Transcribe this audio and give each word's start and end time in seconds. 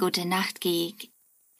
Gute 0.00 0.24
Nacht 0.24 0.62
Geek. 0.62 1.10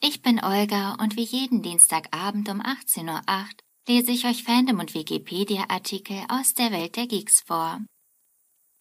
Ich 0.00 0.22
bin 0.22 0.42
Olga 0.42 0.94
und 0.94 1.16
wie 1.16 1.24
jeden 1.24 1.60
Dienstagabend 1.60 2.48
um 2.48 2.62
18.08 2.62 3.06
Uhr 3.06 3.46
lese 3.86 4.12
ich 4.12 4.24
euch 4.24 4.44
Fandom 4.44 4.78
und 4.78 4.94
Wikipedia-Artikel 4.94 6.16
aus 6.30 6.54
der 6.54 6.72
Welt 6.72 6.96
der 6.96 7.06
Geeks 7.06 7.42
vor. 7.42 7.82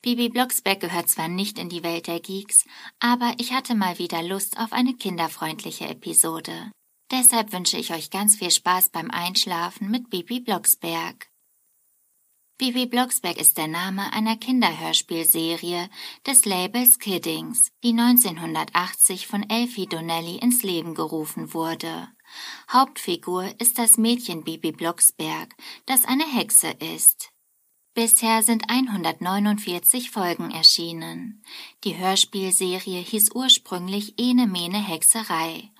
Bibi 0.01 0.29
Blocksberg 0.29 0.79
gehört 0.79 1.09
zwar 1.09 1.27
nicht 1.27 1.59
in 1.59 1.67
die 1.67 1.83
Welt 1.83 2.07
der 2.07 2.21
Geeks, 2.21 2.64
aber 3.01 3.33
ich 3.37 3.51
hatte 3.51 3.75
mal 3.75 4.00
wieder 4.00 4.23
Lust 4.23 4.57
auf 4.57 4.71
eine 4.71 4.93
kinderfreundliche 4.93 5.89
Episode. 5.89 6.71
Deshalb 7.11 7.51
wünsche 7.51 7.75
ich 7.75 7.91
euch 7.91 8.11
ganz 8.11 8.37
viel 8.37 8.51
Spaß 8.51 8.91
beim 8.91 9.11
Einschlafen 9.11 9.91
mit 9.91 10.09
Bibi 10.09 10.39
Blocksberg. 10.39 11.29
Bibi 12.59 12.87
Blocksberg 12.87 13.39
ist 13.39 13.57
der 13.57 13.69
Name 13.69 14.11
einer 14.11 14.36
Kinderhörspielserie 14.36 15.89
des 16.27 16.43
Labels 16.43 17.00
Kiddings, 17.00 17.71
die 17.86 17.91
1980 17.91 19.27
von 19.27 19.50
Elfie 19.50 19.87
Donnelly 19.87 20.39
ins 20.39 20.61
Leben 20.61 20.93
gerufen 20.93 21.53
wurde. 21.53 22.09
Hauptfigur 22.69 23.50
ist 23.61 23.77
das 23.77 23.97
Mädchen 23.97 24.43
Bibi 24.43 24.73
Blocksberg, 24.73 25.55
das 25.86 26.03
eine 26.03 26.25
Hexe 26.25 26.71
ist. 26.93 27.31
Bisher 27.93 28.43
sind 28.43 28.69
149 28.69 30.11
Folgen 30.11 30.51
erschienen. 30.51 31.41
Die 31.86 31.97
Hörspielserie 31.97 33.00
hieß 33.00 33.31
ursprünglich 33.36 34.16
Ene 34.19 34.47
Mene 34.47 34.86
Hexerei. 34.86 35.72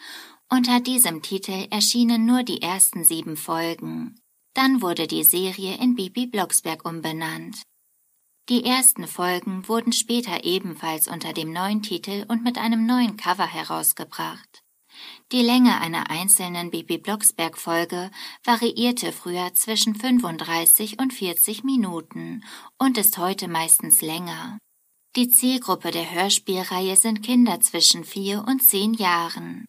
Unter 0.48 0.80
diesem 0.80 1.23
Titel 1.23 1.67
erschienen 1.72 2.26
nur 2.26 2.44
die 2.44 2.61
ersten 2.61 3.04
sieben 3.04 3.36
Folgen. 3.36 4.22
Dann 4.53 4.81
wurde 4.81 5.08
die 5.08 5.23
Serie 5.23 5.78
in 5.78 5.95
Bibi 5.95 6.28
Blocksberg 6.28 6.86
umbenannt. 6.88 7.61
Die 8.50 8.66
ersten 8.66 9.08
Folgen 9.08 9.67
wurden 9.67 9.94
später 9.94 10.44
ebenfalls 10.44 11.08
unter 11.08 11.33
dem 11.33 11.53
neuen 11.53 11.83
Titel 11.83 12.25
und 12.28 12.44
mit 12.44 12.58
einem 12.58 12.88
neuen 12.88 13.16
Cover 13.16 13.45
herausgebracht. 13.45 14.64
Die 15.31 15.44
Länge 15.44 15.80
einer 15.80 16.09
einzelnen 16.09 16.72
Bibi 16.72 16.97
Blocksberg 16.97 17.58
Folge 17.58 18.09
variierte 18.44 19.11
früher 19.11 19.53
zwischen 19.53 19.94
35 19.94 21.00
und 21.00 21.14
40 21.14 21.64
Minuten 21.64 22.44
und 22.80 22.97
ist 22.97 23.20
heute 23.20 23.47
meistens 23.47 24.02
länger. 24.02 24.58
Die 25.16 25.30
Zielgruppe 25.30 25.92
der 25.92 26.11
Hörspielreihe 26.11 26.95
sind 26.95 27.23
Kinder 27.23 27.59
zwischen 27.61 28.03
vier 28.03 28.44
und 28.47 28.64
zehn 28.64 28.94
Jahren. 28.94 29.66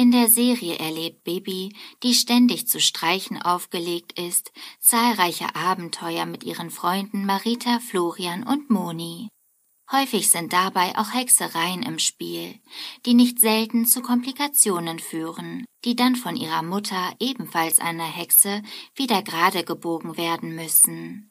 In 0.00 0.12
der 0.12 0.30
Serie 0.30 0.78
erlebt 0.78 1.24
Bibi, 1.24 1.76
die 2.02 2.14
ständig 2.14 2.66
zu 2.66 2.80
Streichen 2.80 3.36
aufgelegt 3.36 4.18
ist, 4.18 4.50
zahlreiche 4.78 5.54
Abenteuer 5.54 6.24
mit 6.24 6.42
ihren 6.42 6.70
Freunden 6.70 7.26
Marita, 7.26 7.80
Florian 7.80 8.42
und 8.42 8.70
Moni. 8.70 9.28
Häufig 9.92 10.30
sind 10.30 10.54
dabei 10.54 10.96
auch 10.96 11.12
Hexereien 11.12 11.82
im 11.82 11.98
Spiel, 11.98 12.58
die 13.04 13.12
nicht 13.12 13.40
selten 13.40 13.84
zu 13.84 14.00
Komplikationen 14.00 15.00
führen, 15.00 15.66
die 15.84 15.96
dann 15.96 16.16
von 16.16 16.34
ihrer 16.34 16.62
Mutter, 16.62 17.14
ebenfalls 17.20 17.78
einer 17.78 18.10
Hexe, 18.10 18.62
wieder 18.94 19.20
gerade 19.20 19.64
gebogen 19.64 20.16
werden 20.16 20.54
müssen. 20.54 21.29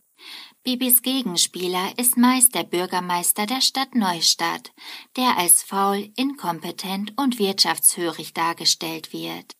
Bibis 0.63 1.01
Gegenspieler 1.01 1.97
ist 1.97 2.17
meist 2.17 2.53
der 2.53 2.63
Bürgermeister 2.63 3.45
der 3.45 3.61
Stadt 3.61 3.95
Neustadt, 3.95 4.73
der 5.15 5.37
als 5.37 5.63
faul, 5.63 6.11
inkompetent 6.17 7.13
und 7.17 7.39
wirtschaftshörig 7.39 8.33
dargestellt 8.33 9.13
wird. 9.13 9.53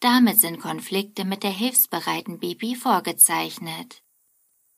Damit 0.00 0.38
sind 0.40 0.60
Konflikte 0.60 1.24
mit 1.24 1.42
der 1.42 1.50
hilfsbereiten 1.50 2.38
Bibi 2.38 2.76
vorgezeichnet. 2.76 4.02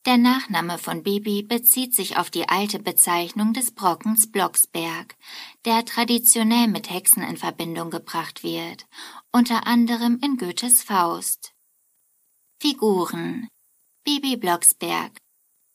Der 0.05 0.17
Nachname 0.17 0.77
von 0.77 1.03
Bibi 1.03 1.43
bezieht 1.43 1.93
sich 1.93 2.15
auf 2.15 2.29
die 2.29 2.47
alte 2.47 2.79
Bezeichnung 2.79 3.53
des 3.53 3.71
Brockens 3.71 4.31
Blocksberg, 4.31 5.17
der 5.65 5.83
traditionell 5.83 6.67
mit 6.67 6.89
Hexen 6.89 7.23
in 7.23 7.37
Verbindung 7.37 7.89
gebracht 7.89 8.43
wird, 8.43 8.85
unter 9.33 9.67
anderem 9.67 10.19
in 10.23 10.37
Goethes 10.37 10.83
Faust. 10.83 11.53
Figuren 12.61 13.49
Bibi 14.03 14.37
Blocksberg 14.37 15.17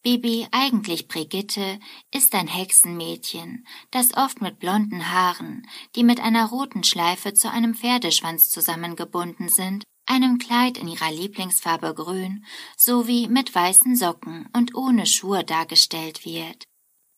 Bibi, 0.02 0.46
eigentlich 0.50 1.08
Brigitte, 1.08 1.78
ist 2.10 2.34
ein 2.34 2.46
Hexenmädchen, 2.46 3.66
das 3.90 4.16
oft 4.16 4.40
mit 4.40 4.58
blonden 4.58 5.12
Haaren, 5.12 5.66
die 5.94 6.04
mit 6.04 6.20
einer 6.20 6.46
roten 6.46 6.84
Schleife 6.84 7.34
zu 7.34 7.50
einem 7.50 7.74
Pferdeschwanz 7.74 8.48
zusammengebunden 8.48 9.50
sind, 9.50 9.84
einem 10.06 10.38
Kleid 10.38 10.78
in 10.78 10.88
ihrer 10.88 11.12
Lieblingsfarbe 11.12 11.92
grün 11.94 12.46
sowie 12.78 13.28
mit 13.28 13.54
weißen 13.54 13.94
Socken 13.94 14.48
und 14.54 14.74
ohne 14.74 15.04
Schuhe 15.04 15.44
dargestellt 15.44 16.24
wird. 16.24 16.64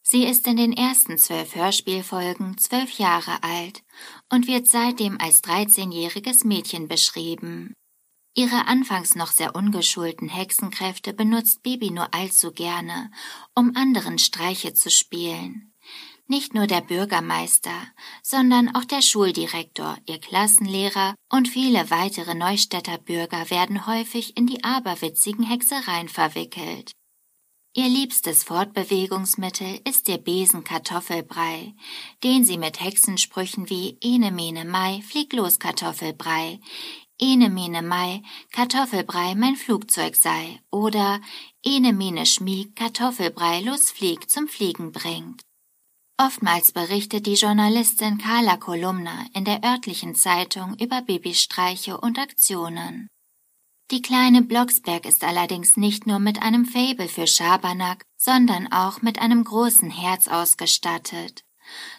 Sie 0.03 0.25
ist 0.25 0.49
in 0.49 0.57
den 0.57 0.73
ersten 0.73 1.17
zwölf 1.19 1.55
Hörspielfolgen 1.55 2.59
zwölf 2.59 2.99
Jahre 2.99 3.45
alt 3.45 3.85
und 4.29 4.49
wird 4.49 4.67
seitdem 4.67 5.19
als 5.21 5.45
13-jähriges 5.45 6.45
Mädchen 6.45 6.89
beschrieben. 6.89 7.75
Ihre 8.35 8.67
anfangs 8.67 9.15
noch 9.15 9.31
sehr 9.31 9.55
ungeschulten 9.55 10.29
Hexenkräfte 10.29 11.13
benutzt 11.13 11.63
Bibi 11.63 11.91
nur 11.91 12.15
allzu 12.15 12.53
gerne, 12.53 13.11
um 13.55 13.77
anderen 13.77 14.19
Streiche 14.19 14.73
zu 14.73 14.91
spielen. 14.91 15.75
Nicht 16.29 16.55
nur 16.55 16.67
der 16.67 16.81
Bürgermeister, 16.81 17.77
sondern 18.23 18.75
auch 18.75 18.85
der 18.85 19.03
Schuldirektor, 19.03 19.99
ihr 20.07 20.19
Klassenlehrer 20.19 21.15
und 21.31 21.47
viele 21.47 21.91
weitere 21.91 22.35
Neustädter 22.35 22.97
Bürger 22.97 23.51
werden 23.51 23.87
häufig 23.87 24.35
in 24.39 24.47
die 24.47 24.65
aberwitzigen 24.65 25.45
Hexereien 25.45 26.09
verwickelt. 26.09 26.93
Ihr 27.75 27.89
liebstes 27.89 28.45
Fortbewegungsmittel 28.45 29.81
ist 29.89 30.07
der 30.07 30.19
Besen-Kartoffelbrei, 30.19 31.75
den 32.23 32.45
sie 32.45 32.59
mit 32.59 32.81
Hexensprüchen 32.81 33.71
wie 33.71 33.97
Ene 34.03 34.31
Mene 34.31 34.67
Mai, 34.67 35.03
flieg 35.09 35.33
los 35.33 35.59
Kartoffelbrei, 35.59 36.61
Ene 37.23 37.51
Mene 37.51 37.83
Mai, 37.83 38.21
Kartoffelbrei 38.51 39.37
mein 39.37 39.55
Flugzeug 39.55 40.17
sei 40.17 40.61
oder 40.73 41.21
Ene 41.63 41.93
Mene 41.93 42.27
Schmieg, 42.27 42.75
Kartoffelbrei 42.75 43.61
los 43.61 43.93
flieg 43.93 44.29
zum 44.29 44.49
Fliegen 44.49 44.91
bringt. 44.91 45.43
Oftmals 46.19 46.73
berichtet 46.73 47.27
die 47.27 47.35
Journalistin 47.35 48.19
Carla 48.19 48.57
Kolumna 48.57 49.25
in 49.35 49.45
der 49.45 49.63
örtlichen 49.63 50.17
Zeitung 50.17 50.75
über 50.81 51.01
Babystreiche 51.03 51.97
und 51.97 52.19
Aktionen. 52.19 53.07
Die 53.93 54.03
kleine 54.03 54.43
Blocksberg 54.43 55.07
ist 55.07 55.23
allerdings 55.23 55.77
nicht 55.77 56.09
nur 56.09 56.19
mit 56.19 56.43
einem 56.43 56.65
Fabel 56.65 57.07
für 57.07 57.29
Schabernack, 57.29 58.05
sondern 58.17 58.73
auch 58.73 59.01
mit 59.01 59.21
einem 59.21 59.45
großen 59.45 59.91
Herz 59.91 60.27
ausgestattet. 60.27 61.45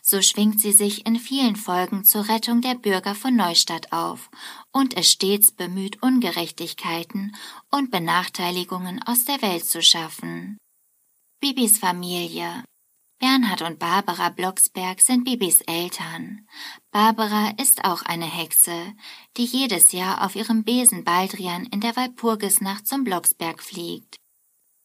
So 0.02 0.22
schwingt 0.22 0.60
sie 0.60 0.74
sich 0.74 1.06
in 1.06 1.16
vielen 1.16 1.56
Folgen 1.56 2.04
zur 2.04 2.28
Rettung 2.28 2.60
der 2.60 2.76
Bürger 2.76 3.16
von 3.16 3.36
Neustadt 3.36 3.94
auf 3.94 4.30
und 4.74 4.96
ist 4.96 5.12
stets 5.12 5.54
bemüht, 5.54 6.04
Ungerechtigkeiten 6.04 7.36
und 7.72 7.92
Benachteiligungen 7.92 9.02
aus 9.04 9.24
der 9.24 9.42
Welt 9.42 9.66
zu 9.66 9.82
schaffen. 9.82 10.58
Bibis 11.40 11.80
Familie 11.80 12.64
Bernhard 13.20 13.62
und 13.62 13.80
Barbara 13.80 14.28
Blocksberg 14.28 15.00
sind 15.00 15.24
Bibis 15.24 15.62
Eltern. 15.62 16.46
Barbara 16.92 17.54
ist 17.58 17.86
auch 17.86 18.02
eine 18.02 18.26
Hexe, 18.26 18.94
die 19.38 19.46
jedes 19.46 19.94
Jahr 19.94 20.26
auf 20.26 20.36
ihrem 20.36 20.66
Besen 20.66 21.06
Baldrian 21.06 21.66
in 21.68 21.80
der 21.80 21.96
Walpurgisnacht 21.96 22.86
zum 22.86 23.06
Blocksberg 23.06 23.64
fliegt. 23.64 24.18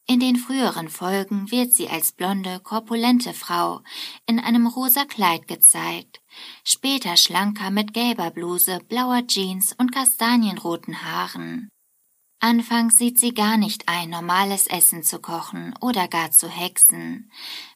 In 0.06 0.20
den 0.20 0.36
früheren 0.36 0.88
Folgen 0.88 1.50
wird 1.50 1.72
sie 1.74 1.88
als 1.88 2.12
blonde, 2.12 2.60
korpulente 2.60 3.34
Frau 3.34 3.82
in 4.24 4.38
einem 4.38 4.68
rosa 4.68 5.04
Kleid 5.04 5.48
gezeigt, 5.48 6.20
später 6.64 7.16
schlanker 7.16 7.70
mit 7.70 7.94
gelber 7.94 8.30
Bluse, 8.30 8.80
blauer 8.88 9.26
Jeans 9.26 9.74
und 9.78 9.92
kastanienroten 9.92 11.02
Haaren. 11.02 11.68
Anfangs 12.40 12.98
sieht 12.98 13.18
sie 13.18 13.34
gar 13.34 13.56
nicht 13.56 13.88
ein, 13.88 14.10
normales 14.10 14.68
Essen 14.68 15.02
zu 15.02 15.18
kochen 15.18 15.74
oder 15.80 16.06
gar 16.06 16.30
zu 16.30 16.48
hexen, 16.48 17.32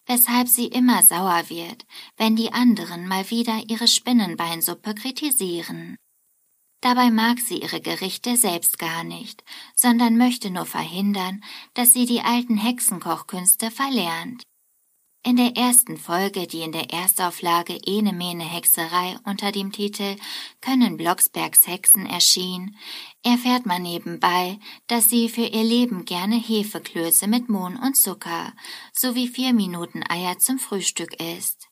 weshalb 0.06 0.46
sie 0.46 0.66
immer 0.66 1.02
sauer 1.02 1.48
wird, 1.48 1.84
wenn 2.16 2.36
die 2.36 2.52
anderen 2.52 3.08
mal 3.08 3.28
wieder 3.30 3.60
ihre 3.66 3.88
Spinnenbeinsuppe 3.88 4.94
kritisieren. 4.94 5.96
Dabei 6.80 7.10
mag 7.10 7.40
sie 7.40 7.58
ihre 7.58 7.80
Gerichte 7.80 8.36
selbst 8.36 8.78
gar 8.78 9.02
nicht, 9.02 9.42
sondern 9.74 10.16
möchte 10.16 10.50
nur 10.50 10.66
verhindern, 10.66 11.42
dass 11.74 11.92
sie 11.92 12.06
die 12.06 12.22
alten 12.22 12.56
Hexenkochkünste 12.56 13.70
verlernt. 13.70 14.42
In 15.24 15.36
der 15.36 15.56
ersten 15.56 15.98
Folge, 15.98 16.48
die 16.48 16.62
in 16.62 16.72
der 16.72 16.90
Erstauflage 16.90 17.78
Ene 17.86 18.12
Mene 18.12 18.42
Hexerei 18.42 19.16
unter 19.24 19.52
dem 19.52 19.70
Titel 19.70 20.16
Können 20.60 20.96
Blocksbergs 20.96 21.68
Hexen 21.68 22.06
erschien, 22.06 22.76
erfährt 23.22 23.64
man 23.64 23.82
nebenbei, 23.82 24.58
dass 24.88 25.08
sie 25.08 25.28
für 25.28 25.46
ihr 25.46 25.62
Leben 25.62 26.06
gerne 26.06 26.34
Hefeklöße 26.34 27.28
mit 27.28 27.48
Mohn 27.48 27.76
und 27.76 27.96
Zucker 27.96 28.52
sowie 28.92 29.28
vier 29.28 29.52
Minuten 29.52 30.02
Eier 30.08 30.40
zum 30.40 30.58
Frühstück 30.58 31.14
isst. 31.20 31.68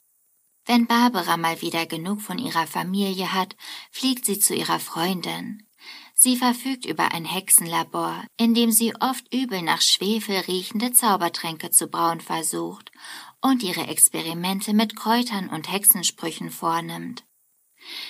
Wenn 0.64 0.87
Barbara 0.87 1.37
mal 1.37 1.61
wieder 1.61 1.87
genug 1.87 2.20
von 2.20 2.38
ihrer 2.38 2.69
Familie 2.69 3.32
hat, 3.32 3.56
fliegt 3.91 4.26
sie 4.26 4.38
zu 4.38 4.55
ihrer 4.55 4.79
Freundin. 4.79 5.67
Sie 6.14 6.37
verfügt 6.37 6.85
über 6.85 7.12
ein 7.14 7.25
Hexenlabor, 7.25 8.23
in 8.37 8.55
dem 8.55 8.70
sie 8.70 8.94
oft 9.00 9.32
übel 9.35 9.62
nach 9.62 9.81
Schwefel 9.81 10.37
riechende 10.37 10.93
Zaubertränke 10.93 11.70
zu 11.70 11.88
brauen 11.88 12.20
versucht 12.20 12.93
und 13.42 13.62
ihre 13.62 13.87
Experimente 13.87 14.75
mit 14.75 14.96
Kräutern 14.96 15.48
und 15.48 15.70
Hexensprüchen 15.70 16.50
vornimmt. 16.50 17.25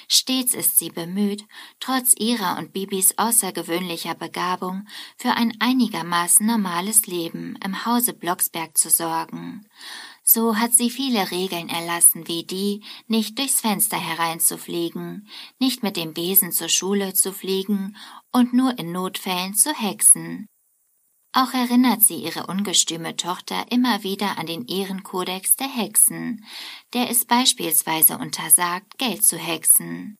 Stets 0.08 0.54
ist 0.54 0.78
sie 0.78 0.90
bemüht, 0.90 1.44
trotz 1.78 2.14
ihrer 2.18 2.58
und 2.58 2.72
Bibis 2.72 3.16
außergewöhnlicher 3.16 4.14
Begabung 4.14 4.86
für 5.16 5.30
ein 5.30 5.56
einigermaßen 5.60 6.44
normales 6.44 7.06
Leben 7.06 7.56
im 7.64 7.86
Hause 7.86 8.12
Blocksberg 8.12 8.76
zu 8.76 8.90
sorgen. 8.90 9.66
So 10.22 10.56
hat 10.56 10.72
sie 10.72 10.90
viele 10.90 11.30
Regeln 11.30 11.68
erlassen, 11.68 12.28
wie 12.28 12.44
die, 12.44 12.84
nicht 13.06 13.38
durchs 13.38 13.60
Fenster 13.60 13.98
hereinzufliegen, 13.98 15.28
nicht 15.58 15.82
mit 15.82 15.96
dem 15.96 16.14
Besen 16.14 16.52
zur 16.52 16.68
Schule 16.68 17.14
zu 17.14 17.32
fliegen 17.32 17.96
und 18.32 18.52
nur 18.52 18.78
in 18.78 18.92
Notfällen 18.92 19.54
zu 19.54 19.72
hexen. 19.72 20.46
Auch 21.32 21.54
erinnert 21.54 22.02
sie 22.02 22.16
ihre 22.16 22.46
ungestüme 22.46 23.16
Tochter 23.16 23.70
immer 23.70 24.02
wieder 24.02 24.36
an 24.38 24.46
den 24.46 24.66
Ehrenkodex 24.66 25.54
der 25.56 25.68
Hexen, 25.68 26.44
der 26.92 27.08
es 27.08 27.24
beispielsweise 27.24 28.18
untersagt, 28.18 28.98
Geld 28.98 29.24
zu 29.24 29.38
hexen. 29.38 30.16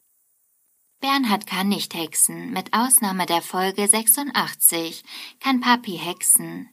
Bernhard 1.01 1.47
kann 1.47 1.69
nicht 1.69 1.95
hexen, 1.95 2.53
mit 2.53 2.75
Ausnahme 2.75 3.25
der 3.25 3.41
Folge 3.41 3.89
86 3.89 5.03
kann 5.41 5.61
Papi 5.61 5.97
hexen, 5.97 6.69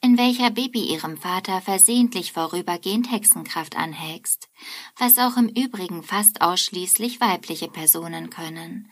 in 0.00 0.16
welcher 0.16 0.50
Bibi 0.50 0.84
ihrem 0.84 1.16
Vater 1.16 1.60
versehentlich 1.60 2.32
vorübergehend 2.32 3.10
Hexenkraft 3.10 3.76
anhext, 3.76 4.48
was 4.96 5.18
auch 5.18 5.36
im 5.36 5.48
Übrigen 5.48 6.04
fast 6.04 6.42
ausschließlich 6.42 7.20
weibliche 7.20 7.66
Personen 7.66 8.30
können, 8.30 8.88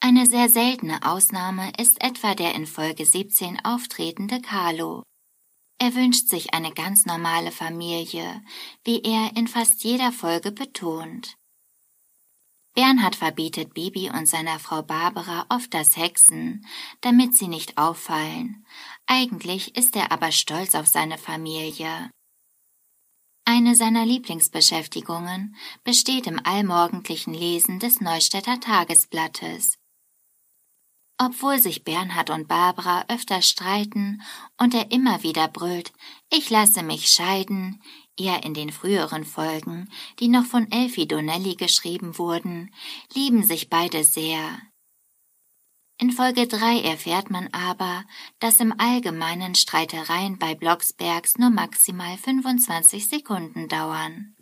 eine 0.00 0.26
sehr 0.26 0.48
seltene 0.48 1.02
Ausnahme 1.02 1.72
ist 1.76 2.00
etwa 2.02 2.34
der 2.34 2.54
in 2.54 2.66
Folge 2.66 3.04
17 3.04 3.64
auftretende 3.64 4.40
Carlo. 4.40 5.02
Er 5.78 5.94
wünscht 5.94 6.28
sich 6.28 6.54
eine 6.54 6.72
ganz 6.72 7.04
normale 7.06 7.52
Familie, 7.52 8.42
wie 8.84 9.00
er 9.02 9.36
in 9.36 9.48
fast 9.48 9.82
jeder 9.84 10.12
Folge 10.12 10.52
betont. 10.52 11.36
Bernhard 12.74 13.16
verbietet 13.16 13.74
Bibi 13.74 14.10
und 14.10 14.26
seiner 14.26 14.60
Frau 14.60 14.82
Barbara 14.82 15.46
oft 15.48 15.74
das 15.74 15.96
Hexen, 15.96 16.64
damit 17.00 17.36
sie 17.36 17.48
nicht 17.48 17.76
auffallen. 17.76 18.64
Eigentlich 19.06 19.76
ist 19.76 19.96
er 19.96 20.12
aber 20.12 20.30
stolz 20.30 20.76
auf 20.76 20.86
seine 20.86 21.18
Familie. 21.18 22.10
Eine 23.44 23.74
seiner 23.74 24.04
Lieblingsbeschäftigungen 24.04 25.56
besteht 25.82 26.26
im 26.26 26.38
allmorgendlichen 26.44 27.34
Lesen 27.34 27.78
des 27.78 28.00
Neustädter 28.00 28.60
Tagesblattes. 28.60 29.77
Obwohl 31.18 31.58
sich 31.58 31.82
Bernhard 31.82 32.30
und 32.30 32.46
Barbara 32.46 33.04
öfter 33.08 33.42
streiten 33.42 34.22
und 34.56 34.72
er 34.72 34.92
immer 34.92 35.24
wieder 35.24 35.48
brüllt, 35.48 35.92
ich 36.30 36.48
lasse 36.48 36.84
mich 36.84 37.08
scheiden, 37.08 37.82
eher 38.16 38.44
in 38.44 38.54
den 38.54 38.70
früheren 38.70 39.24
Folgen, 39.24 39.90
die 40.20 40.28
noch 40.28 40.44
von 40.44 40.70
Elfie 40.70 41.08
Donnelly 41.08 41.56
geschrieben 41.56 42.18
wurden, 42.18 42.72
lieben 43.14 43.42
sich 43.42 43.68
beide 43.68 44.04
sehr. 44.04 44.60
In 46.00 46.12
Folge 46.12 46.46
3 46.46 46.82
erfährt 46.82 47.30
man 47.30 47.48
aber, 47.48 48.04
dass 48.38 48.60
im 48.60 48.72
Allgemeinen 48.78 49.56
Streitereien 49.56 50.38
bei 50.38 50.54
Blocksbergs 50.54 51.38
nur 51.38 51.50
maximal 51.50 52.16
25 52.16 53.08
Sekunden 53.08 53.66
dauern. 53.66 54.36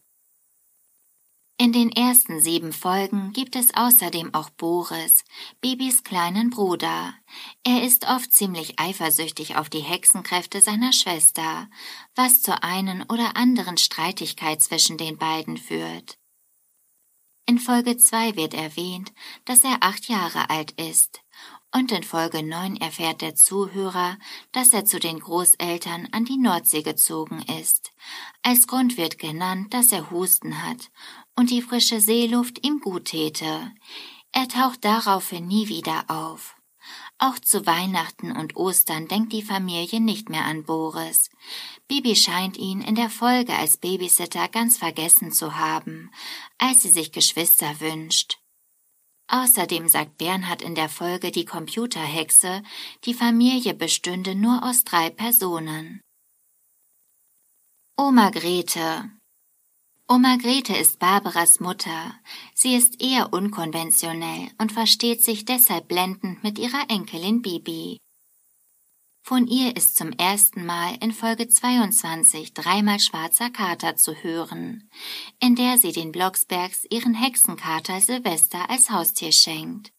In 1.58 1.72
den 1.72 1.90
ersten 1.90 2.38
sieben 2.38 2.70
Folgen 2.70 3.32
gibt 3.32 3.56
es 3.56 3.74
außerdem 3.74 4.34
auch 4.34 4.50
Boris, 4.50 5.24
Bibis 5.62 6.04
kleinen 6.04 6.50
Bruder. 6.50 7.14
Er 7.64 7.82
ist 7.82 8.06
oft 8.06 8.30
ziemlich 8.30 8.78
eifersüchtig 8.78 9.56
auf 9.56 9.70
die 9.70 9.80
Hexenkräfte 9.80 10.60
seiner 10.60 10.92
Schwester, 10.92 11.70
was 12.14 12.42
zu 12.42 12.62
einen 12.62 13.04
oder 13.04 13.36
anderen 13.36 13.78
Streitigkeit 13.78 14.60
zwischen 14.60 14.98
den 14.98 15.16
beiden 15.16 15.56
führt. 15.56 16.18
In 17.46 17.58
Folge 17.58 17.96
zwei 17.96 18.36
wird 18.36 18.52
erwähnt, 18.52 19.14
dass 19.46 19.64
er 19.64 19.78
acht 19.80 20.08
Jahre 20.08 20.50
alt 20.50 20.72
ist, 20.72 21.20
und 21.72 21.90
in 21.90 22.02
Folge 22.02 22.42
neun 22.42 22.76
erfährt 22.76 23.22
der 23.22 23.34
Zuhörer, 23.34 24.18
dass 24.52 24.74
er 24.74 24.84
zu 24.84 24.98
den 24.98 25.20
Großeltern 25.20 26.08
an 26.12 26.24
die 26.26 26.38
Nordsee 26.38 26.82
gezogen 26.82 27.42
ist. 27.60 27.92
Als 28.42 28.66
Grund 28.66 28.98
wird 28.98 29.18
genannt, 29.18 29.72
dass 29.72 29.92
er 29.92 30.10
Husten 30.10 30.62
hat 30.62 30.90
und 31.36 31.50
die 31.50 31.62
frische 31.62 32.00
Seeluft 32.00 32.66
ihm 32.66 32.80
gut 32.80 33.06
täte. 33.06 33.72
Er 34.32 34.48
taucht 34.48 34.84
daraufhin 34.84 35.46
nie 35.46 35.68
wieder 35.68 36.04
auf. 36.08 36.56
Auch 37.18 37.38
zu 37.38 37.64
Weihnachten 37.64 38.32
und 38.32 38.56
Ostern 38.56 39.08
denkt 39.08 39.32
die 39.32 39.42
Familie 39.42 40.00
nicht 40.00 40.28
mehr 40.28 40.44
an 40.44 40.64
Boris. 40.64 41.30
Bibi 41.88 42.14
scheint 42.14 42.58
ihn 42.58 42.82
in 42.82 42.94
der 42.94 43.08
Folge 43.08 43.54
als 43.54 43.78
Babysitter 43.78 44.48
ganz 44.48 44.76
vergessen 44.76 45.32
zu 45.32 45.56
haben, 45.56 46.10
als 46.58 46.82
sie 46.82 46.90
sich 46.90 47.12
Geschwister 47.12 47.80
wünscht. 47.80 48.38
Außerdem 49.28 49.88
sagt 49.88 50.18
Bernhard 50.18 50.62
in 50.62 50.74
der 50.74 50.88
Folge 50.88 51.30
die 51.32 51.46
Computerhexe, 51.46 52.62
die 53.04 53.14
Familie 53.14 53.74
bestünde 53.74 54.34
nur 54.34 54.62
aus 54.62 54.84
drei 54.84 55.10
Personen. 55.10 56.00
Oma 57.96 58.30
Grete 58.30 59.10
Oma 60.08 60.36
Grete 60.36 60.72
ist 60.76 61.00
Barbaras 61.00 61.58
Mutter. 61.58 62.14
Sie 62.54 62.76
ist 62.76 63.02
eher 63.02 63.32
unkonventionell 63.32 64.50
und 64.56 64.70
versteht 64.70 65.24
sich 65.24 65.44
deshalb 65.44 65.88
blendend 65.88 66.44
mit 66.44 66.60
ihrer 66.60 66.88
Enkelin 66.88 67.42
Bibi. 67.42 67.98
Von 69.24 69.48
ihr 69.48 69.76
ist 69.76 69.96
zum 69.96 70.12
ersten 70.12 70.64
Mal 70.64 70.96
in 71.00 71.10
Folge 71.10 71.48
22 71.48 72.54
dreimal 72.54 73.00
Schwarzer 73.00 73.50
Kater 73.50 73.96
zu 73.96 74.14
hören, 74.14 74.88
in 75.40 75.56
der 75.56 75.76
sie 75.76 75.90
den 75.90 76.12
Blocksbergs 76.12 76.86
ihren 76.88 77.14
Hexenkater 77.14 78.00
Silvester 78.00 78.70
als 78.70 78.90
Haustier 78.90 79.32
schenkt. 79.32 79.90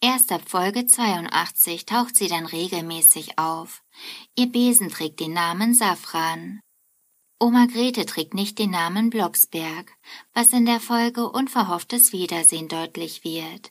Erst 0.00 0.30
ab 0.30 0.42
Folge 0.46 0.86
82 0.86 1.86
taucht 1.86 2.14
sie 2.14 2.28
dann 2.28 2.46
regelmäßig 2.46 3.36
auf. 3.36 3.82
Ihr 4.36 4.46
Besen 4.46 4.90
trägt 4.90 5.18
den 5.18 5.32
Namen 5.32 5.74
Safran. 5.74 6.60
Oma 7.44 7.66
Grete 7.66 8.06
trägt 8.06 8.32
nicht 8.32 8.58
den 8.58 8.70
Namen 8.70 9.10
Blocksberg, 9.10 9.92
was 10.32 10.54
in 10.54 10.64
der 10.64 10.80
Folge 10.80 11.28
unverhofftes 11.28 12.14
Wiedersehen 12.14 12.68
deutlich 12.68 13.22
wird. 13.22 13.70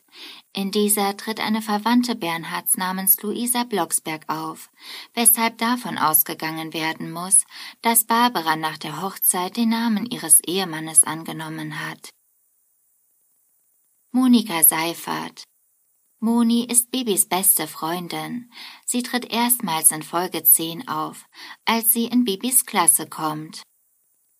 In 0.52 0.70
dieser 0.70 1.16
tritt 1.16 1.40
eine 1.40 1.60
Verwandte 1.60 2.14
Bernhards 2.14 2.76
namens 2.76 3.20
Luisa 3.20 3.64
Blocksberg 3.64 4.28
auf, 4.28 4.70
weshalb 5.12 5.58
davon 5.58 5.98
ausgegangen 5.98 6.72
werden 6.72 7.10
muss, 7.10 7.42
dass 7.82 8.04
Barbara 8.04 8.54
nach 8.54 8.78
der 8.78 9.02
Hochzeit 9.02 9.56
den 9.56 9.70
Namen 9.70 10.06
ihres 10.06 10.38
Ehemannes 10.44 11.02
angenommen 11.02 11.80
hat. 11.84 12.10
Monika 14.12 14.62
Seifert 14.62 15.42
Moni 16.24 16.64
ist 16.64 16.90
Bibis 16.90 17.26
beste 17.28 17.66
Freundin. 17.66 18.50
Sie 18.86 19.02
tritt 19.02 19.30
erstmals 19.30 19.90
in 19.90 20.02
Folge 20.02 20.42
10 20.42 20.88
auf, 20.88 21.28
als 21.66 21.92
sie 21.92 22.06
in 22.06 22.24
Bibis 22.24 22.64
Klasse 22.64 23.06
kommt. 23.06 23.62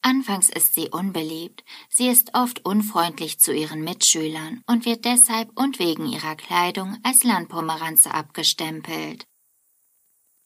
Anfangs 0.00 0.48
ist 0.48 0.74
sie 0.74 0.88
unbeliebt, 0.88 1.62
sie 1.90 2.08
ist 2.08 2.30
oft 2.32 2.64
unfreundlich 2.64 3.38
zu 3.38 3.52
ihren 3.52 3.84
Mitschülern 3.84 4.62
und 4.66 4.86
wird 4.86 5.04
deshalb 5.04 5.50
und 5.60 5.78
wegen 5.78 6.06
ihrer 6.06 6.36
Kleidung 6.36 6.96
als 7.02 7.22
Landpomeranze 7.22 8.14
abgestempelt. 8.14 9.26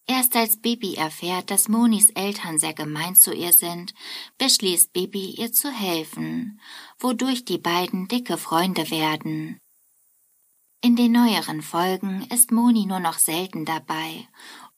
Erst 0.09 0.35
als 0.35 0.61
Bibi 0.61 0.97
erfährt, 0.97 1.53
dass 1.53 1.69
Monis 1.69 2.11
Eltern 2.11 2.59
sehr 2.59 2.75
gemein 2.75 3.15
zu 3.15 3.33
ihr 3.33 3.53
sind, 3.53 3.95
beschließt 4.39 4.93
Bibi, 4.93 5.37
ihr 5.39 5.53
zu 5.53 5.71
helfen, 5.71 6.61
wodurch 6.99 7.45
die 7.45 7.59
beiden 7.59 8.09
dicke 8.09 8.39
Freunde 8.39 8.91
werden. 8.91 9.61
In 10.81 10.95
den 10.95 11.13
neueren 11.13 11.63
Folgen 11.63 12.23
ist 12.31 12.53
Moni 12.53 12.87
nur 12.87 13.01
noch 13.01 13.19
selten 13.19 13.65
dabei 13.65 14.29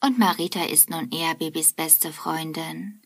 und 0.01 0.19
Marita 0.19 0.65
ist 0.65 0.89
nun 0.89 1.11
eher 1.11 1.35
Bibis 1.35 1.75
beste 1.75 2.13
Freundin. 2.13 3.03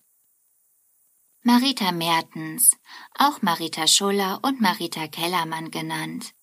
Marita 1.43 1.91
Mertens, 1.93 2.77
auch 3.19 3.43
Marita 3.43 3.87
Schuller 3.87 4.39
und 4.43 4.61
Marita 4.61 5.09
Kellermann 5.09 5.71
genannt, 5.71 6.35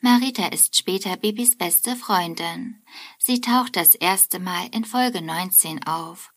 Marita 0.00 0.46
ist 0.46 0.76
später 0.76 1.16
Bibis 1.16 1.58
beste 1.58 1.96
Freundin. 1.96 2.84
Sie 3.18 3.40
taucht 3.40 3.74
das 3.74 3.96
erste 3.96 4.38
Mal 4.38 4.68
in 4.72 4.84
Folge 4.84 5.20
19 5.20 5.84
auf. 5.88 6.32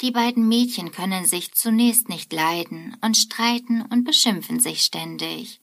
Die 0.00 0.10
beiden 0.10 0.48
Mädchen 0.48 0.92
können 0.92 1.24
sich 1.24 1.52
zunächst 1.52 2.08
nicht 2.08 2.32
leiden 2.32 2.96
und 3.00 3.16
streiten 3.16 3.82
und 3.82 4.04
beschimpfen 4.04 4.60
sich 4.60 4.82
ständig, 4.82 5.60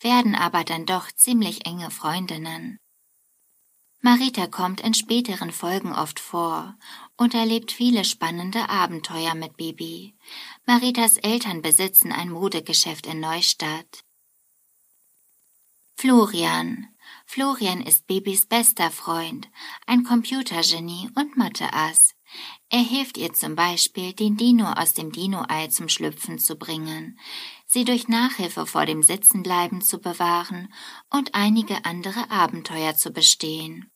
werden 0.00 0.34
aber 0.34 0.64
dann 0.64 0.86
doch 0.86 1.10
ziemlich 1.12 1.66
enge 1.66 1.90
Freundinnen. 1.90 2.78
Marita 4.00 4.48
kommt 4.48 4.80
in 4.80 4.94
späteren 4.94 5.52
Folgen 5.52 5.92
oft 5.92 6.18
vor 6.18 6.76
und 7.16 7.34
erlebt 7.34 7.70
viele 7.70 8.04
spannende 8.04 8.68
Abenteuer 8.68 9.36
mit 9.36 9.56
Bibi. 9.56 10.14
Maritas 10.66 11.18
Eltern 11.18 11.62
besitzen 11.62 12.10
ein 12.10 12.28
Modegeschäft 12.28 13.06
in 13.06 13.20
Neustadt. 13.20 14.04
Florian. 15.96 16.88
Florian 17.26 17.80
ist 17.80 18.08
Bibis 18.08 18.46
bester 18.46 18.90
Freund, 18.90 19.48
ein 19.86 20.02
Computergenie 20.02 21.08
und 21.14 21.36
Matheass. 21.36 22.16
Er 22.68 22.80
hilft 22.80 23.18
ihr 23.18 23.32
zum 23.32 23.54
Beispiel, 23.54 24.12
den 24.12 24.36
Dino 24.36 24.66
aus 24.72 24.94
dem 24.94 25.12
Dino-Ei 25.12 25.68
zum 25.68 25.88
Schlüpfen 25.88 26.38
zu 26.38 26.56
bringen. 26.56 27.18
sie 27.66 27.84
durch 27.84 28.08
Nachhilfe 28.08 28.66
vor 28.66 28.84
dem 28.84 29.02
Sitzenbleiben 29.02 29.80
zu 29.80 29.98
bewahren 29.98 30.72
und 31.10 31.34
einige 31.34 31.84
andere 31.84 32.30
Abenteuer 32.30 32.94
zu 32.94 33.12
bestehen. 33.12 33.90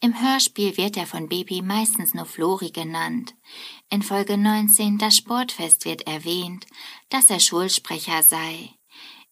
Im 0.00 0.20
Hörspiel 0.20 0.76
wird 0.76 0.96
er 0.96 1.06
von 1.06 1.28
Baby 1.28 1.62
meistens 1.62 2.14
nur 2.14 2.26
Flori 2.26 2.70
genannt. 2.70 3.34
In 3.90 4.02
Folge 4.02 4.36
19 4.36 4.98
das 4.98 5.16
Sportfest 5.16 5.84
wird 5.84 6.06
erwähnt, 6.06 6.66
dass 7.08 7.30
er 7.30 7.40
Schulsprecher 7.40 8.22
sei. 8.22 8.75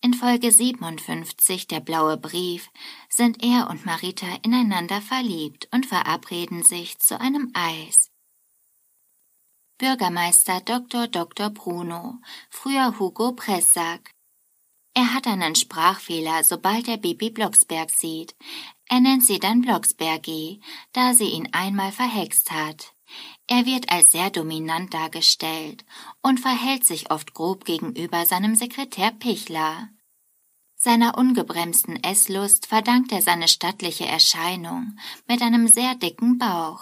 In 0.01 0.15
Folge 0.15 0.53
57 0.53 1.67
der 1.67 1.81
blaue 1.81 2.17
Brief 2.17 2.71
sind 3.09 3.43
er 3.43 3.71
und 3.71 3.87
Marita 3.87 4.27
ineinander 4.43 5.01
verliebt 5.01 5.69
und 5.73 5.87
verabreden 5.87 6.63
sich 6.63 6.99
zu 6.99 7.21
einem 7.21 7.51
Eis. 7.55 8.11
Bürgermeister 9.79 10.61
Dr. 10.61 11.09
Dr. 11.09 11.51
Bruno, 11.51 12.19
früher 12.51 12.99
Hugo 12.99 13.33
Pressack. 13.33 14.11
Er 14.95 15.13
hat 15.13 15.27
einen 15.27 15.57
Sprachfehler, 15.57 16.45
sobald 16.45 16.87
er 16.87 16.97
Bibi 16.97 17.31
Blocksberg 17.31 17.91
sieht. 17.91 18.37
Er 18.87 19.01
nennt 19.01 19.25
sie 19.25 19.41
dann 19.41 19.63
Blocksbergi, 19.63 20.61
da 20.93 21.15
sie 21.15 21.31
ihn 21.31 21.49
einmal 21.53 21.91
verhext 21.91 22.53
hat. 22.53 22.94
Er 23.47 23.67
wird 23.67 23.91
als 23.91 24.11
sehr 24.11 24.31
dominant 24.31 24.95
dargestellt 24.95 25.85
und 26.23 26.41
verhält 26.41 26.85
sich 26.85 27.11
oft 27.11 27.35
grob 27.35 27.65
gegenüber 27.67 28.25
seinem 28.25 28.55
Sekretär 28.55 29.11
Pichler. 29.11 29.91
Seiner 30.77 31.19
ungebremsten 31.19 32.03
Esslust 32.03 32.67
verdankt 32.67 33.13
er 33.13 33.21
seine 33.23 33.49
stattliche 33.49 34.07
Erscheinung 34.07 34.97
mit 35.27 35.43
einem 35.43 35.69
sehr 35.69 35.95
dicken 35.95 36.39
Bauch. 36.39 36.81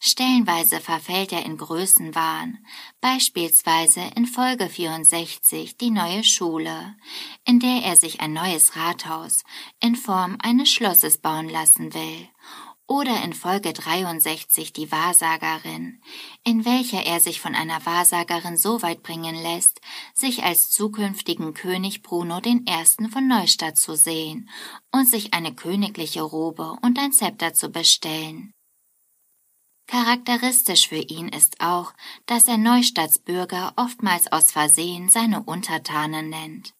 Stellenweise 0.00 0.80
verfällt 0.80 1.32
er 1.32 1.44
in 1.44 1.58
Größenwahn, 1.58 2.64
beispielsweise 3.00 4.00
in 4.14 4.26
Folge 4.26 4.68
64 4.68 5.76
die 5.76 5.90
neue 5.90 6.24
Schule, 6.24 6.96
in 7.44 7.60
der 7.60 7.82
er 7.82 7.96
sich 7.96 8.20
ein 8.20 8.32
neues 8.32 8.76
Rathaus 8.76 9.42
in 9.80 9.96
Form 9.96 10.38
eines 10.40 10.70
Schlosses 10.70 11.18
bauen 11.18 11.48
lassen 11.48 11.92
will 11.92 12.28
oder 12.88 13.22
in 13.24 13.32
Folge 13.32 13.72
63 13.72 14.72
die 14.72 14.92
Wahrsagerin, 14.92 16.00
in 16.44 16.64
welcher 16.64 17.04
er 17.04 17.20
sich 17.20 17.40
von 17.40 17.54
einer 17.54 17.84
Wahrsagerin 17.84 18.56
so 18.56 18.82
weit 18.82 19.02
bringen 19.02 19.34
lässt, 19.34 19.80
sich 20.14 20.44
als 20.44 20.70
zukünftigen 20.70 21.54
König 21.54 22.02
Bruno 22.02 22.40
I. 22.44 22.84
von 23.10 23.26
Neustadt 23.26 23.76
zu 23.76 23.96
sehen 23.96 24.48
und 24.92 25.08
sich 25.08 25.34
eine 25.34 25.54
königliche 25.54 26.22
Robe 26.22 26.76
und 26.82 26.98
ein 26.98 27.12
Zepter 27.12 27.54
zu 27.54 27.70
bestellen. 27.70 28.52
Charakteristisch 29.88 30.88
für 30.88 30.96
ihn 30.96 31.28
ist 31.28 31.60
auch, 31.60 31.92
dass 32.26 32.48
er 32.48 32.58
Neustadtsbürger 32.58 33.72
oftmals 33.76 34.30
aus 34.32 34.50
Versehen 34.50 35.10
seine 35.10 35.44
Untertanen 35.44 36.28
nennt. 36.28 36.74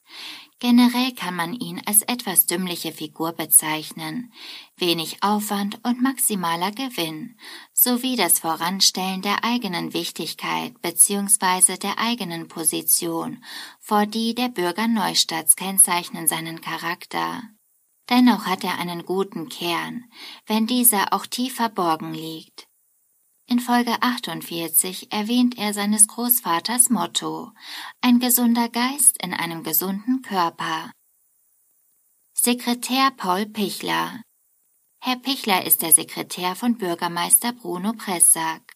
Generell 0.58 1.12
kann 1.12 1.36
man 1.36 1.52
ihn 1.52 1.82
als 1.84 2.00
etwas 2.00 2.46
dümmliche 2.46 2.90
Figur 2.90 3.32
bezeichnen, 3.32 4.32
wenig 4.78 5.22
Aufwand 5.22 5.78
und 5.84 6.00
maximaler 6.00 6.70
Gewinn, 6.70 7.38
sowie 7.75 8.16
das 8.16 8.38
Voranstellen 8.38 9.20
der 9.20 9.44
eigenen 9.44 9.92
Wichtigkeit 9.92 10.80
bzw. 10.80 11.76
der 11.76 11.98
eigenen 11.98 12.48
Position 12.48 13.44
vor 13.80 14.06
die 14.06 14.34
der 14.34 14.48
Bürger 14.48 14.88
Neustadts 14.88 15.56
kennzeichnen 15.56 16.26
seinen 16.26 16.62
Charakter. 16.62 17.42
Dennoch 18.08 18.46
hat 18.46 18.64
er 18.64 18.78
einen 18.78 19.04
guten 19.04 19.50
Kern, 19.50 20.04
wenn 20.46 20.66
dieser 20.66 21.12
auch 21.12 21.26
tief 21.26 21.56
verborgen 21.56 22.14
liegt. 22.14 22.65
In 23.49 23.61
Folge 23.61 24.03
48 24.03 25.12
erwähnt 25.12 25.57
er 25.57 25.73
seines 25.73 26.09
Großvaters 26.09 26.91
Motto 26.91 27.53
Ein 28.00 28.19
gesunder 28.19 28.69
Geist 28.69 29.23
in 29.23 29.33
einem 29.33 29.62
gesunden 29.62 30.21
Körper. 30.23 30.91
Sekretär 32.33 33.12
Paul 33.17 33.47
Pichler 33.47 34.21
Herr 34.99 35.15
Pichler 35.15 35.65
ist 35.65 35.83
der 35.83 35.93
Sekretär 35.93 36.57
von 36.57 36.76
Bürgermeister 36.76 37.53
Bruno 37.53 37.93
Pressack. 37.93 38.75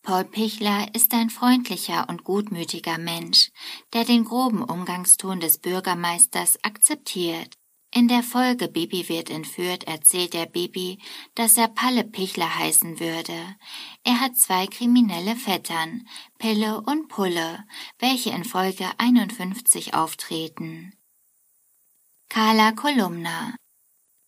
Paul 0.00 0.24
Pichler 0.24 0.94
ist 0.94 1.12
ein 1.12 1.28
freundlicher 1.28 2.08
und 2.08 2.24
gutmütiger 2.24 2.96
Mensch, 2.96 3.50
der 3.92 4.06
den 4.06 4.24
groben 4.24 4.62
Umgangston 4.62 5.40
des 5.40 5.58
Bürgermeisters 5.58 6.58
akzeptiert. 6.64 7.59
In 7.92 8.06
der 8.06 8.22
Folge 8.22 8.68
Bibi 8.68 9.08
wird 9.08 9.30
entführt, 9.30 9.84
erzählt 9.84 10.32
der 10.32 10.46
Bibi, 10.46 10.98
dass 11.34 11.56
er 11.56 11.66
Palle 11.66 12.04
Pichler 12.04 12.58
heißen 12.58 13.00
würde. 13.00 13.56
Er 14.04 14.20
hat 14.20 14.36
zwei 14.36 14.68
kriminelle 14.68 15.34
Vettern, 15.34 16.06
Pille 16.38 16.80
und 16.82 17.08
Pulle, 17.08 17.64
welche 17.98 18.30
in 18.30 18.44
Folge 18.44 18.88
51 18.98 19.94
auftreten. 19.94 20.92
Carla 22.28 22.70
Kolumna 22.72 23.56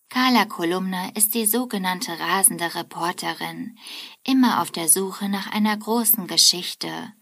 Carla 0.09 0.45
Kolumna 0.45 1.09
ist 1.15 1.33
die 1.33 1.45
sogenannte 1.45 2.19
rasende 2.19 2.75
Reporterin, 2.75 3.79
immer 4.23 4.61
auf 4.61 4.71
der 4.71 4.89
Suche 4.89 5.29
nach 5.29 5.51
einer 5.51 5.75
großen 5.75 6.27
Geschichte. 6.27 7.13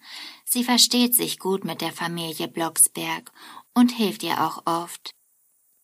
Sie 0.43 0.63
versteht 0.63 1.15
sich 1.15 1.37
gut 1.37 1.63
mit 1.63 1.81
der 1.81 1.93
Familie 1.93 2.47
Blocksberg 2.47 3.31
und 3.75 3.91
hilft 3.91 4.23
ihr 4.23 4.43
auch 4.43 4.63
oft. 4.65 5.13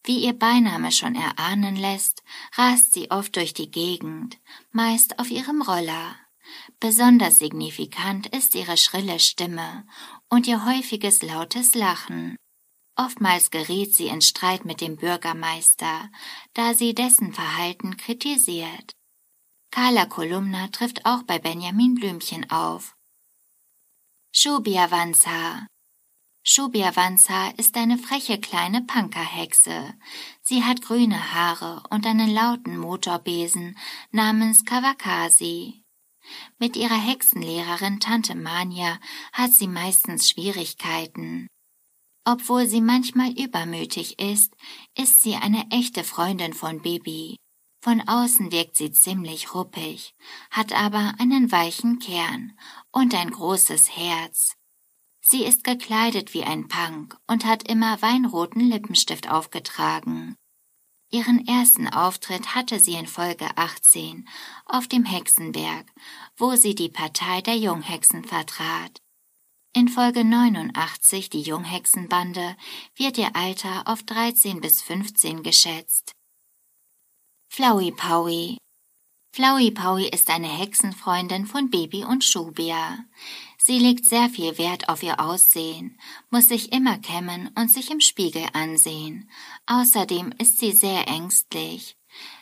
Wie 0.08 0.24
ihr 0.24 0.32
Beiname 0.32 0.94
schon 0.94 1.16
erahnen 1.16 1.76
lässt, 1.76 2.24
rast 2.56 2.94
sie 2.94 3.12
oft 3.12 3.36
durch 3.36 3.54
die 3.54 3.70
Gegend, 3.70 4.38
meist 4.72 5.20
auf 5.20 5.30
ihrem 5.30 5.62
Roller. 5.62 6.16
Besonders 6.80 7.40
signifikant 7.40 8.28
ist 8.28 8.56
ihre 8.56 8.78
schrille 8.78 9.20
Stimme 9.20 9.86
und 10.30 10.48
ihr 10.48 10.64
häufiges 10.64 11.24
lautes 11.24 11.76
Lachen. 11.76 12.38
Oftmals 12.96 13.52
gerät 13.52 13.94
sie 13.94 14.08
in 14.08 14.22
Streit 14.22 14.64
mit 14.64 14.80
dem 14.80 14.96
Bürgermeister, 14.96 16.10
da 16.54 16.74
sie 16.74 16.96
dessen 16.96 17.34
Verhalten 17.34 17.98
kritisiert. 17.98 18.94
Carla 19.72 20.06
Kolumna 20.06 20.70
trifft 20.70 21.06
auch 21.06 21.24
bei 21.24 21.38
Benjamin 21.38 21.96
Blümchen 21.96 22.50
auf. 22.50 22.96
Schubiavanza 24.32 25.68
Schubiavanza 26.50 27.50
ist 27.58 27.76
eine 27.76 27.98
freche 27.98 28.40
kleine 28.40 28.82
Punkerhexe. 28.82 29.94
Sie 30.42 30.64
hat 30.64 30.82
grüne 30.82 31.34
Haare 31.34 31.84
und 31.90 32.06
einen 32.06 32.34
lauten 32.34 32.78
Motorbesen 32.78 33.78
namens 34.12 34.64
Kawakasi. 34.64 35.84
Mit 36.58 36.78
ihrer 36.78 36.96
Hexenlehrerin 36.96 38.00
Tante 38.00 38.34
Mania 38.34 38.98
hat 39.34 39.52
sie 39.52 39.68
meistens 39.68 40.30
Schwierigkeiten. 40.30 41.48
Obwohl 42.24 42.66
sie 42.66 42.82
manchmal 42.82 43.32
übermütig 43.38 44.18
ist, 44.18 44.56
ist 44.98 45.22
sie 45.22 45.36
eine 45.36 45.70
echte 45.70 46.06
Freundin 46.06 46.54
von 46.54 46.82
Bibi. 46.82 47.36
Von 47.82 48.08
außen 48.08 48.54
wirkt 48.54 48.78
sie 48.78 48.94
ziemlich 48.94 49.54
ruppig, 49.54 50.14
hat 50.50 50.72
aber 50.72 51.14
einen 51.20 51.52
weichen 51.52 52.00
Kern 52.00 52.58
und 52.94 53.14
ein 53.14 53.32
großes 53.32 53.98
Herz. 53.98 54.57
Sie 55.30 55.44
ist 55.44 55.66
gekleidet 55.66 56.34
wie 56.34 56.44
ein 56.44 56.70
Punk 56.70 57.18
und 57.28 57.44
hat 57.44 57.68
immer 57.68 58.02
weinroten 58.02 58.62
Lippenstift 58.62 59.30
aufgetragen. 59.30 60.38
Ihren 61.10 61.46
ersten 61.46 61.90
Auftritt 61.90 62.56
hatte 62.56 62.80
sie 62.80 62.94
in 62.94 63.08
Folge 63.08 63.50
18 63.58 64.26
auf 64.66 64.88
dem 64.88 65.04
Hexenberg, 65.04 65.86
wo 66.38 66.56
sie 66.56 66.76
die 66.76 66.88
Partei 66.88 67.42
der 67.42 67.58
Junghexen 67.58 68.24
vertrat. 68.24 69.02
In 69.74 69.90
Folge 69.90 70.24
89, 70.24 71.30
die 71.30 71.42
Junghexenbande, 71.42 72.56
wird 72.96 73.18
ihr 73.18 73.36
Alter 73.36 73.86
auf 73.86 74.04
13 74.04 74.62
bis 74.62 74.82
15 74.82 75.44
geschätzt. 75.44 76.14
Flowey 77.50 77.92
Powie 77.92 78.58
Flowey 79.38 79.70
Powie 79.70 80.10
ist 80.10 80.32
eine 80.32 80.48
Hexenfreundin 80.48 81.46
von 81.46 81.70
Baby 81.70 82.04
und 82.04 82.24
Schubia. 82.24 83.06
Sie 83.60 83.78
legt 83.78 84.04
sehr 84.04 84.30
viel 84.30 84.58
Wert 84.58 84.90
auf 84.90 85.04
ihr 85.04 85.20
Aussehen, 85.20 86.00
muss 86.32 86.48
sich 86.48 86.74
immer 86.74 86.98
kämmen 86.98 87.52
und 87.56 87.70
sich 87.72 87.92
im 87.92 88.02
Spiegel 88.02 88.48
ansehen. 88.54 89.30
Außerdem 89.68 90.34
ist 90.40 90.58
sie 90.58 90.72
sehr 90.72 91.08
ängstlich. 91.08 91.98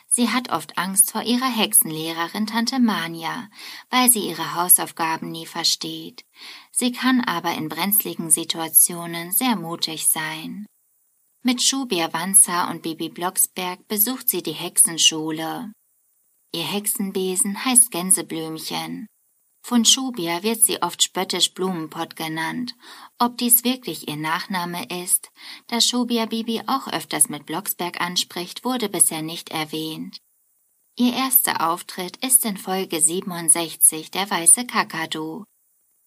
Sie 0.08 0.30
hat 0.30 0.50
oft 0.50 0.78
Angst 0.78 1.10
vor 1.10 1.22
ihrer 1.22 1.54
Hexenlehrerin 1.54 2.46
Tante 2.46 2.78
Mania, 2.78 3.50
weil 3.90 4.08
sie 4.08 4.26
ihre 4.26 4.54
Hausaufgaben 4.54 5.30
nie 5.30 5.44
versteht. 5.44 6.24
Sie 6.72 6.92
kann 6.92 7.20
aber 7.20 7.52
in 7.56 7.68
brenzligen 7.68 8.30
Situationen 8.30 9.32
sehr 9.32 9.56
mutig 9.56 10.08
sein. 10.08 10.64
Mit 11.42 11.60
Schubia 11.60 12.10
Wanzer 12.14 12.70
und 12.70 12.80
Bibi 12.80 13.10
Blocksberg 13.10 13.86
besucht 13.86 14.30
sie 14.30 14.42
die 14.42 14.52
Hexenschule. 14.52 15.72
Ihr 16.56 16.64
Hexenbesen 16.64 17.66
heißt 17.66 17.90
Gänseblümchen. 17.90 19.06
Von 19.62 19.84
Schubia 19.84 20.42
wird 20.42 20.58
sie 20.62 20.80
oft 20.80 21.02
spöttisch 21.02 21.52
Blumenpott 21.52 22.16
genannt. 22.16 22.74
Ob 23.18 23.36
dies 23.36 23.62
wirklich 23.62 24.08
ihr 24.08 24.16
Nachname 24.16 24.86
ist, 25.04 25.30
da 25.66 25.82
Schubia 25.82 26.24
Bibi 26.24 26.62
auch 26.66 26.88
öfters 26.88 27.28
mit 27.28 27.44
Blocksberg 27.44 28.00
anspricht, 28.00 28.64
wurde 28.64 28.88
bisher 28.88 29.20
nicht 29.20 29.50
erwähnt. 29.50 30.16
Ihr 30.96 31.12
erster 31.12 31.68
Auftritt 31.68 32.16
ist 32.24 32.46
in 32.46 32.56
Folge 32.56 33.02
67 33.02 34.10
der 34.10 34.30
weiße 34.30 34.66
Kakadu. 34.66 35.44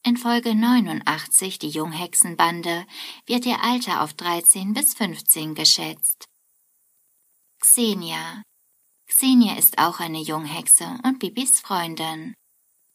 In 0.03 0.18
Folge 0.18 0.56
89, 0.56 1.60
die 1.60 1.70
Junghexenbande, 1.70 2.88
wird 3.27 3.46
ihr 3.46 3.62
Alter 3.62 4.01
auf 4.01 4.15
13 4.15 4.74
bis 4.74 4.96
15 4.96 5.53
geschätzt. 5.53 6.25
Xenia. 7.60 8.41
Xenia 9.20 9.58
ist 9.58 9.80
auch 9.80 10.00
eine 10.00 10.22
Junghexe 10.22 10.98
und 11.04 11.20
Bibis 11.20 11.60
Freundin. 11.60 12.36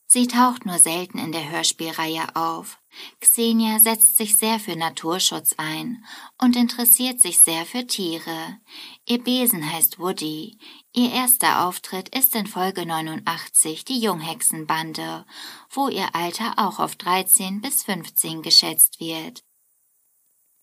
Sie 0.07 0.27
taucht 0.27 0.65
nur 0.65 0.79
selten 0.79 1.19
in 1.19 1.33
der 1.33 1.51
Hörspielreihe 1.51 2.35
auf. 2.35 2.79
Xenia 3.21 3.79
setzt 3.79 4.17
sich 4.17 4.39
sehr 4.39 4.59
für 4.59 4.75
Naturschutz 4.75 5.53
ein 5.59 6.03
und 6.41 6.57
interessiert 6.57 7.21
sich 7.21 7.41
sehr 7.41 7.67
für 7.67 7.87
Tiere. 7.87 8.59
Ihr 9.07 9.23
Besen 9.23 9.71
heißt 9.71 9.99
Woody. 9.99 10.57
Ihr 10.95 11.13
erster 11.13 11.67
Auftritt 11.67 12.09
ist 12.17 12.35
in 12.35 12.47
Folge 12.47 12.87
89 12.87 13.85
die 13.85 14.01
Junghexenbande, 14.01 15.27
wo 15.69 15.89
ihr 15.89 16.15
Alter 16.15 16.55
auch 16.57 16.79
auf 16.79 16.97
13 16.97 17.61
bis 17.61 17.83
15 17.83 18.41
geschätzt 18.41 18.99
wird. 18.99 19.45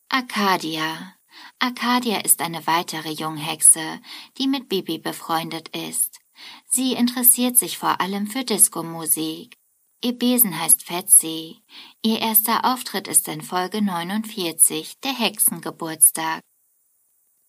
Arcadia. 0.10 1.21
Arcadia 1.60 2.20
ist 2.20 2.42
eine 2.42 2.66
weitere 2.68 3.10
Junghexe, 3.10 4.02
die 4.38 4.48
mit 4.48 4.70
Bibi 4.70 4.98
befreundet 4.98 5.70
ist. 5.70 6.20
Sie 6.68 6.94
interessiert 6.94 7.58
sich 7.58 7.78
vor 7.78 8.02
allem 8.02 8.28
für 8.28 8.44
Diskomusik. 8.44 9.56
Ihr 10.04 10.18
Besen 10.18 10.60
heißt 10.60 10.84
Fetzi. 10.84 11.62
Ihr 12.02 12.20
erster 12.20 12.66
Auftritt 12.66 13.08
ist 13.08 13.28
in 13.28 13.42
Folge 13.42 13.82
49, 13.82 15.00
der 15.02 15.14
Hexengeburtstag. 15.14 16.42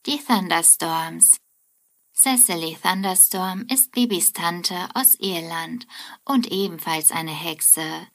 Die 0.06 0.18
Thunderstorms. 0.18 1.41
Cecily 2.14 2.76
Thunderstorm 2.80 3.66
ist 3.72 3.92
Bibis 3.92 4.34
Tante 4.34 4.76
aus 4.94 5.14
Irland 5.18 5.86
und 6.24 6.52
ebenfalls 6.52 7.10
eine 7.10 7.32
Hexe. 7.32 8.06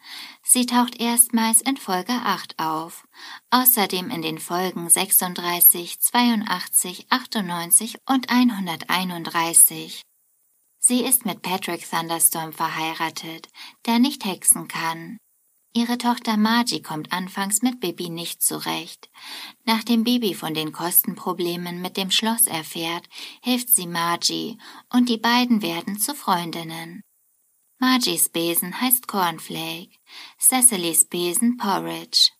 Sie 0.43 0.67
taucht 0.67 0.99
erstmals 0.99 1.61
in 1.61 1.77
Folge 1.77 2.13
8 2.13 2.59
auf, 2.59 3.07
außerdem 3.49 4.11
in 4.11 4.21
den 4.21 4.37
Folgen 4.37 4.87
36, 4.87 5.99
82, 5.99 7.07
98 7.09 7.97
und 8.07 8.29
131. 8.29 10.03
Sie 10.79 11.03
ist 11.03 11.25
mit 11.25 11.41
Patrick 11.41 11.89
Thunderstorm 11.89 12.53
verheiratet, 12.53 13.49
der 13.87 13.97
nicht 13.97 14.23
hexen 14.25 14.67
kann. 14.67 15.17
Ihre 15.77 15.99
Tochter 15.99 16.37
Margie 16.37 16.81
kommt 16.81 17.11
anfangs 17.11 17.61
mit 17.61 17.79
Bibi 17.79 18.09
nicht 18.09 18.41
zurecht. 18.41 19.11
Nachdem 19.63 20.03
Bibi 20.03 20.33
von 20.33 20.55
den 20.55 20.71
Kostenproblemen 20.71 21.83
mit 21.83 21.97
dem 21.97 22.09
Schloss 22.09 22.47
erfährt, 22.47 23.07
hilft 23.43 23.69
sie 23.69 23.85
Margie 23.85 24.57
und 24.91 25.07
die 25.07 25.19
beiden 25.19 25.61
werden 25.61 25.99
zu 25.99 26.15
Freundinnen. 26.15 27.03
Margies 27.77 28.27
Besen 28.27 28.81
heißt 28.81 29.07
Cornflake, 29.07 29.91
Cecilys 30.39 31.05
Besen 31.05 31.57
Porridge. 31.57 32.31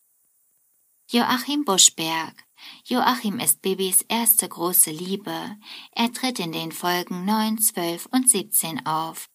Joachim 1.08 1.63
Buschberg 1.63 2.44
Joachim 2.86 3.38
ist 3.38 3.62
Bibis 3.62 4.01
erste 4.10 4.50
große 4.50 4.89
Liebe. 4.89 5.58
Er 5.91 6.12
tritt 6.12 6.39
in 6.39 6.53
den 6.53 6.72
Folgen 6.72 7.24
9, 7.24 7.60
12 7.60 8.08
und 8.08 8.27
17 8.32 8.88
auf. 8.88 9.29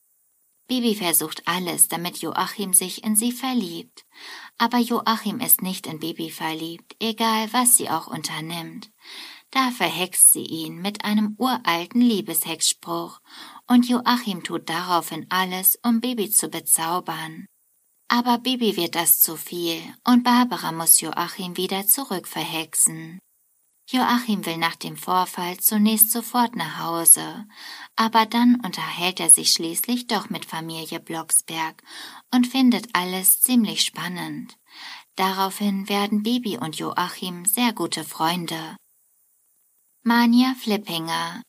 Bibi 0.69 0.95
versucht 0.95 1.43
alles, 1.47 1.89
damit 1.89 2.19
Joachim 2.19 2.73
sich 2.73 3.05
in 3.05 3.17
sie 3.17 3.33
verliebt. 3.33 4.05
Aber 4.59 4.79
Joachim 4.79 5.41
ist 5.41 5.63
nicht 5.63 5.87
in 5.87 5.99
Bibi 5.99 6.31
verliebt, 6.31 6.97
egal 7.01 7.53
was 7.53 7.77
sie 7.77 7.91
auch 7.91 8.07
unternimmt. 8.07 8.91
Da 9.51 9.71
verhext 9.71 10.33
sie 10.33 10.45
ihn 10.45 10.81
mit 10.81 11.05
einem 11.05 11.35
uralten 11.39 12.01
Liebeshexspruch, 12.01 13.21
und 13.67 13.89
Joachim 13.89 14.43
tut 14.43 14.69
daraufhin 14.69 15.27
alles, 15.29 15.79
um 15.83 16.01
Bibi 16.01 16.31
zu 16.31 16.49
bezaubern. 16.49 17.47
Aber 18.09 18.39
Bibi 18.39 18.77
wird 18.77 18.95
das 18.95 19.21
zu 19.21 19.37
viel 19.37 19.81
und 20.05 20.23
Barbara 20.23 20.73
muss 20.73 21.01
Joachim 21.01 21.57
wieder 21.57 21.87
zurückverhexen. 21.87 23.19
Joachim 23.89 24.47
will 24.47 24.57
nach 24.57 24.77
dem 24.77 24.97
Vorfall 24.97 25.59
zunächst 25.59 26.13
sofort 26.13 26.57
nach 26.57 26.79
Hause, 26.79 27.47
aber 27.97 28.27
dann 28.27 28.61
unterhält 28.65 29.21
er 29.21 29.29
sich 29.29 29.53
schließlich 29.53 30.07
doch 30.07 30.31
mit 30.31 30.45
Familie 30.45 31.01
Blocksberg 31.01 31.83
und 32.33 32.47
findet 32.47 32.89
alles 32.95 33.41
ziemlich 33.41 33.83
spannend. 33.83 34.57
Daraufhin 35.17 35.89
werden 35.89 36.23
Bibi 36.23 36.57
und 36.57 36.77
Joachim 36.77 37.45
sehr 37.45 37.73
gute 37.73 38.05
Freunde. 38.05 38.77
Mania 40.03 40.55
Flippinger 40.55 41.43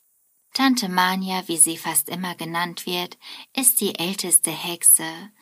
Tante 0.54 0.88
Mania, 0.88 1.48
wie 1.48 1.56
sie 1.56 1.76
fast 1.76 2.08
immer 2.08 2.36
genannt 2.36 2.86
wird, 2.86 3.18
ist 3.56 3.80
die 3.80 3.98
älteste 3.98 4.52
Hexe. 4.52 5.32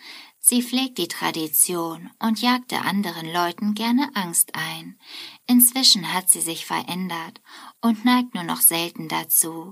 Sie 0.45 0.61
pflegt 0.61 0.99
die 0.99 1.07
Tradition 1.07 2.11
und 2.19 2.43
jagte 2.43 2.81
anderen 2.81 3.33
Leuten 3.33 3.75
gerne 3.75 4.11
Angst 4.15 4.57
ein. 4.57 4.99
Inzwischen 5.47 6.13
hat 6.13 6.31
sie 6.31 6.41
sich 6.41 6.67
verändert 6.67 7.41
und 7.81 8.05
neigt 8.05 8.35
nur 8.35 8.43
noch 8.43 8.61
selten 8.61 9.09
dazu. 9.09 9.71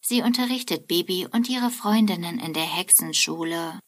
Sie 0.00 0.22
unterrichtet 0.22 0.88
Bibi 0.88 1.26
und 1.30 1.50
ihre 1.50 1.70
Freundinnen 1.70 2.38
in 2.38 2.54
der 2.54 2.64
Hexenschule. 2.64 3.78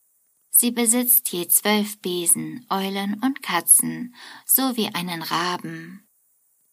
Sie 0.51 0.71
besitzt 0.71 1.31
je 1.33 1.47
zwölf 1.49 1.99
Besen, 2.01 2.67
Eulen 2.69 3.15
und 3.23 3.43
Katzen 3.43 4.15
sowie 4.45 4.91
einen 4.93 5.23
Raben. 5.23 6.07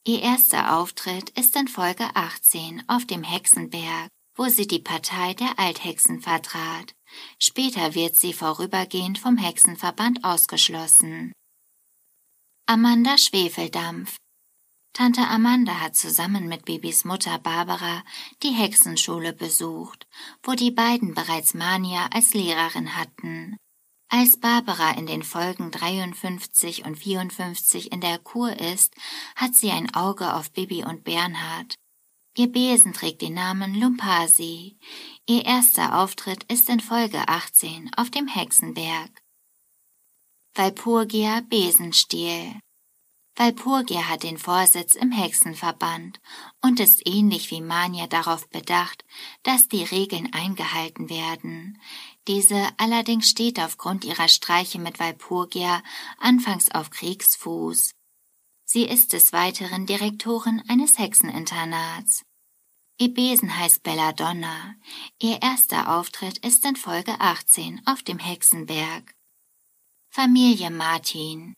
Ihr 0.03 0.21
erster 0.21 0.75
Auftritt 0.75 1.29
ist 1.29 1.55
in 1.55 1.67
Folge 1.69 2.07
18 2.13 2.83
auf 2.87 3.05
dem 3.05 3.23
Hexenberg, 3.23 4.09
wo 4.35 4.49
sie 4.49 4.67
die 4.67 4.79
Partei 4.79 5.33
der 5.35 5.57
Althexen 5.57 6.19
vertrat. 6.19 6.94
Später 7.39 7.95
wird 7.95 8.15
sie 8.15 8.33
vorübergehend 8.33 9.19
vom 9.19 9.37
Hexenverband 9.37 10.23
ausgeschlossen. 10.23 11.31
Amanda 12.65 13.17
Schwefeldampf 13.17 14.17
Tante 14.93 15.27
Amanda 15.27 15.81
hat 15.81 15.97
zusammen 15.97 16.47
mit 16.47 16.63
Bibis 16.63 17.03
Mutter 17.03 17.37
Barbara 17.37 18.01
die 18.43 18.53
Hexenschule 18.53 19.33
besucht, 19.33 20.07
wo 20.41 20.53
die 20.53 20.71
beiden 20.71 21.13
bereits 21.13 21.53
Mania 21.53 22.07
als 22.13 22.33
Lehrerin 22.33 22.95
hatten. 22.95 23.57
Als 24.07 24.39
Barbara 24.39 24.91
in 24.91 25.05
den 25.05 25.23
Folgen 25.23 25.69
53 25.71 26.85
und 26.85 26.95
54 26.95 27.91
in 27.91 27.99
der 27.99 28.19
Kur 28.19 28.57
ist, 28.57 28.95
hat 29.35 29.53
sie 29.55 29.71
ein 29.71 29.93
Auge 29.93 30.33
auf 30.33 30.51
Bibi 30.53 30.85
und 30.85 31.03
Bernhard. 31.03 31.75
Ihr 32.37 32.51
Besen 32.51 32.91
trägt 32.91 33.21
den 33.21 33.33
Namen 33.33 33.79
Lumpasi. 33.79 34.77
Ihr 35.25 35.45
erster 35.45 35.97
Auftritt 35.99 36.43
ist 36.51 36.69
in 36.69 36.81
Folge 36.81 37.29
18 37.29 37.91
auf 37.95 38.11
dem 38.11 38.27
Hexenberg. 38.27 39.09
Walpurgia 40.53 41.41
Besenstiel 41.49 42.59
Walpurgia 43.37 44.09
hat 44.09 44.23
den 44.23 44.37
Vorsitz 44.37 44.95
im 44.95 45.11
Hexenverband 45.11 46.19
und 46.61 46.79
ist 46.81 47.05
ähnlich 47.05 47.51
wie 47.51 47.61
Mania 47.61 48.07
darauf 48.07 48.49
bedacht, 48.49 49.05
dass 49.43 49.67
die 49.69 49.83
Regeln 49.83 50.31
eingehalten 50.33 51.09
werden. 51.09 51.81
Diese 52.27 52.69
allerdings 52.77 53.29
steht 53.29 53.59
aufgrund 53.59 54.03
ihrer 54.03 54.27
Streiche 54.27 54.79
mit 54.79 54.99
Walpurgia 54.99 55.83
anfangs 56.17 56.69
auf 56.71 56.89
Kriegsfuß. 56.89 57.91
Sie 58.65 58.83
ist 58.83 59.13
des 59.13 59.31
Weiteren 59.31 59.85
Direktorin 59.85 60.63
eines 60.67 60.97
Hexeninternats. 60.97 62.25
Ihr 62.97 63.13
Besen 63.13 63.57
heißt 63.57 63.83
Belladonna. 63.83 64.75
Ihr 65.21 65.41
erster 65.41 65.95
Auftritt 65.95 66.39
ist 66.39 66.65
in 66.65 66.75
Folge 66.75 67.19
18 67.19 67.81
auf 67.85 68.01
dem 68.03 68.19
Hexenberg. 68.19 69.13
Familie 70.09 70.71
Martin 70.71 71.53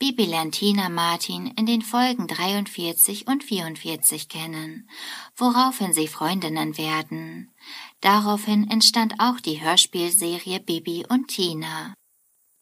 Bibi 0.00 0.24
lernt 0.24 0.56
Tina 0.56 0.88
Martin 0.88 1.46
in 1.46 1.66
den 1.66 1.80
Folgen 1.80 2.26
43 2.26 3.28
und 3.28 3.44
44 3.44 4.28
kennen, 4.28 4.90
woraufhin 5.36 5.92
sie 5.92 6.08
Freundinnen 6.08 6.76
werden. 6.76 7.54
Daraufhin 8.00 8.68
entstand 8.68 9.14
auch 9.18 9.38
die 9.40 9.62
Hörspielserie 9.62 10.58
Bibi 10.60 11.06
und 11.08 11.28
Tina. 11.28 11.94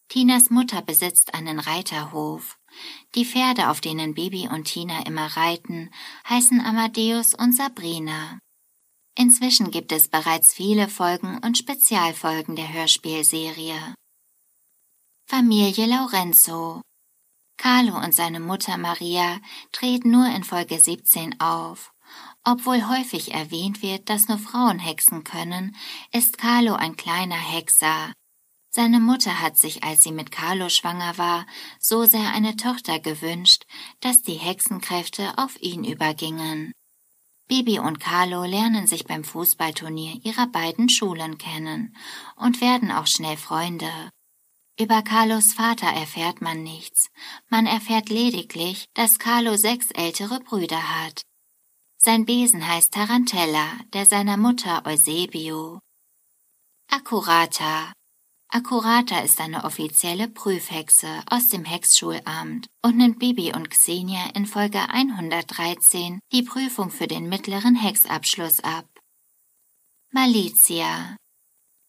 Tinas 0.08 0.50
Mutter 0.50 0.82
besitzt 0.82 1.34
einen 1.34 1.58
Reiterhof. 1.58 2.58
Die 3.14 3.24
Pferde, 3.24 3.68
auf 3.70 3.80
denen 3.80 4.14
Bibi 4.14 4.48
und 4.48 4.64
Tina 4.64 5.06
immer 5.06 5.36
reiten, 5.36 5.90
heißen 6.28 6.60
Amadeus 6.60 7.34
und 7.34 7.54
Sabrina. 7.54 8.38
Inzwischen 9.16 9.70
gibt 9.70 9.92
es 9.92 10.08
bereits 10.08 10.54
viele 10.54 10.88
Folgen 10.88 11.38
und 11.44 11.58
Spezialfolgen 11.58 12.56
der 12.56 12.72
Hörspielserie. 12.72 13.94
Familie 15.26 15.86
Lorenzo 15.86 16.82
Carlo 17.58 17.96
und 17.96 18.12
seine 18.12 18.40
Mutter 18.40 18.76
Maria 18.76 19.38
treten 19.70 20.10
nur 20.10 20.26
in 20.26 20.42
Folge 20.42 20.80
17 20.80 21.40
auf. 21.40 21.92
Obwohl 22.44 22.88
häufig 22.88 23.32
erwähnt 23.32 23.82
wird, 23.82 24.08
dass 24.08 24.26
nur 24.26 24.38
Frauen 24.38 24.78
hexen 24.80 25.22
können, 25.22 25.76
ist 26.12 26.38
Carlo 26.38 26.74
ein 26.74 26.96
kleiner 26.96 27.36
Hexer. 27.36 28.12
Seine 28.74 29.00
Mutter 29.00 29.42
hat 29.42 29.58
sich, 29.58 29.84
als 29.84 30.02
sie 30.02 30.12
mit 30.12 30.32
Carlo 30.32 30.70
schwanger 30.70 31.18
war, 31.18 31.46
so 31.78 32.06
sehr 32.06 32.32
eine 32.32 32.56
Tochter 32.56 33.00
gewünscht, 33.00 33.66
dass 34.00 34.22
die 34.22 34.36
Hexenkräfte 34.36 35.36
auf 35.36 35.60
ihn 35.60 35.84
übergingen. 35.84 36.72
Bibi 37.48 37.80
und 37.80 38.00
Carlo 38.00 38.44
lernen 38.44 38.86
sich 38.86 39.04
beim 39.04 39.24
Fußballturnier 39.24 40.24
ihrer 40.24 40.46
beiden 40.46 40.88
Schulen 40.88 41.36
kennen 41.36 41.94
und 42.36 42.62
werden 42.62 42.90
auch 42.90 43.06
schnell 43.06 43.36
Freunde. 43.36 43.92
Über 44.80 45.02
Carlos 45.02 45.52
Vater 45.52 45.88
erfährt 45.88 46.40
man 46.40 46.62
nichts, 46.62 47.10
man 47.50 47.66
erfährt 47.66 48.08
lediglich, 48.08 48.86
dass 48.94 49.18
Carlo 49.18 49.58
sechs 49.58 49.90
ältere 49.90 50.40
Brüder 50.40 51.02
hat. 51.02 51.20
Sein 51.98 52.24
Besen 52.24 52.66
heißt 52.66 52.94
Tarantella, 52.94 53.68
der 53.92 54.06
seiner 54.06 54.38
Mutter 54.38 54.86
Eusebio. 54.86 55.78
Accurata. 56.88 57.92
Accurata 58.54 59.20
ist 59.20 59.40
eine 59.40 59.64
offizielle 59.64 60.28
Prüfhexe 60.28 61.08
aus 61.30 61.48
dem 61.48 61.64
Hexschulamt 61.64 62.66
und 62.82 62.98
nimmt 62.98 63.18
Bibi 63.18 63.54
und 63.54 63.70
Xenia 63.70 64.26
in 64.34 64.44
Folge 64.44 64.90
113 64.90 66.20
die 66.32 66.42
Prüfung 66.42 66.90
für 66.90 67.06
den 67.06 67.30
mittleren 67.30 67.74
Hexabschluss 67.74 68.60
ab. 68.60 68.84
Malizia. 70.10 71.16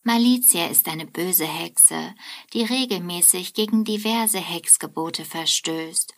Malizia 0.04 0.67
ist 0.67 0.88
eine 0.88 1.06
böse 1.06 1.45
Hexe, 1.45 2.15
die 2.54 2.63
regelmäßig 2.63 3.54
gegen 3.54 3.84
diverse 3.84 4.39
Hexgebote 4.39 5.26
verstößt 5.26 6.13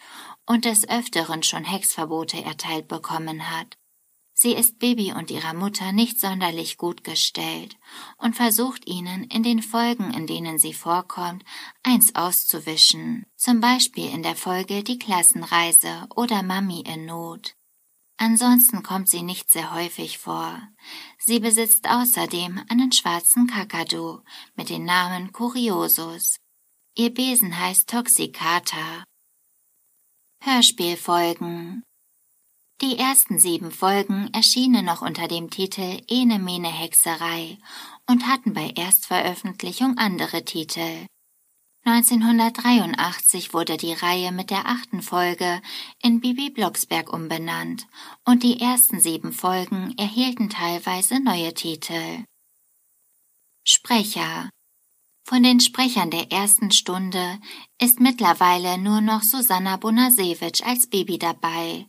und 0.46 0.66
des 0.66 0.88
Öfteren 0.88 1.42
schon 1.42 1.64
Hexverbote 1.64 2.44
erteilt 2.44 2.88
bekommen 2.88 3.50
hat. 3.50 3.78
Sie 4.38 4.52
ist 4.52 4.80
Bibi 4.80 5.14
und 5.14 5.32
ihrer 5.32 5.54
Mutter 5.54 5.94
nicht 5.94 6.20
sonderlich 6.20 6.78
gut 6.78 7.06
gestellt 7.06 7.78
und 8.18 8.36
versucht 8.36 8.86
ihnen 8.86 9.24
in 9.24 9.44
den 9.44 9.62
Folgen, 9.62 10.14
in 10.14 10.28
denen 10.28 10.60
sie 10.60 10.74
vorkommt, 10.74 11.46
eins 11.84 12.16
auszuwischen, 12.16 13.26
zum 13.38 13.62
Beispiel 13.62 14.10
in 14.10 14.24
der 14.24 14.36
Folge 14.36 14.84
Die 14.84 15.00
Klassenreise 15.00 16.10
oder 16.18 16.44
Mami 16.44 16.82
in 16.82 17.06
Not. 17.06 17.56
Ansonsten 18.18 18.84
kommt 18.84 19.08
sie 19.08 19.22
nicht 19.22 19.50
sehr 19.50 19.74
häufig 19.74 20.18
vor. 20.18 20.62
Sie 21.18 21.40
besitzt 21.40 21.90
außerdem 21.90 22.62
einen 22.68 22.92
schwarzen 22.92 23.48
Kakadu 23.48 24.20
mit 24.56 24.70
dem 24.70 24.84
Namen 24.84 25.32
Curiosus. 25.32 26.42
Ihr 26.94 27.14
Besen 27.14 27.58
heißt 27.58 27.90
Toxicata. 27.90 29.06
Hörspielfolgen 30.42 31.84
Die 32.82 32.98
ersten 32.98 33.40
sieben 33.40 33.72
Folgen 33.72 34.30
erschienen 34.34 34.84
noch 34.84 35.02
unter 35.02 35.30
dem 35.30 35.50
Titel 35.50 36.02
Ene 36.10 36.40
Mene 36.40 36.68
Hexerei 36.68 37.58
und 38.06 38.28
hatten 38.28 38.54
bei 38.54 38.70
Erstveröffentlichung 38.76 39.98
andere 39.98 40.44
Titel. 40.44 41.08
1983 41.86 43.54
wurde 43.54 43.78
die 43.78 43.94
Reihe 43.94 44.34
mit 44.34 44.50
der 44.50 44.66
achten 44.66 45.02
Folge 45.02 45.62
in 46.04 46.20
Bibi 46.20 46.50
Blocksberg 46.50 47.14
umbenannt 47.14 47.88
und 48.26 48.44
die 48.44 48.60
ersten 48.60 49.00
sieben 49.00 49.32
Folgen 49.32 49.94
erhielten 49.98 50.50
teilweise 50.50 51.24
neue 51.24 51.54
Titel. 51.54 52.26
Sprecher 53.64 54.50
Von 55.24 55.44
den 55.44 55.62
Sprechern 55.62 56.12
der 56.12 56.32
ersten 56.32 56.72
Stunde 56.72 57.40
ist 57.80 58.00
mittlerweile 58.00 58.78
nur 58.80 59.00
noch 59.00 59.22
Susanna 59.22 59.78
Bonasewitsch 59.78 60.64
als 60.64 60.88
Bibi 60.88 61.20
dabei, 61.20 61.86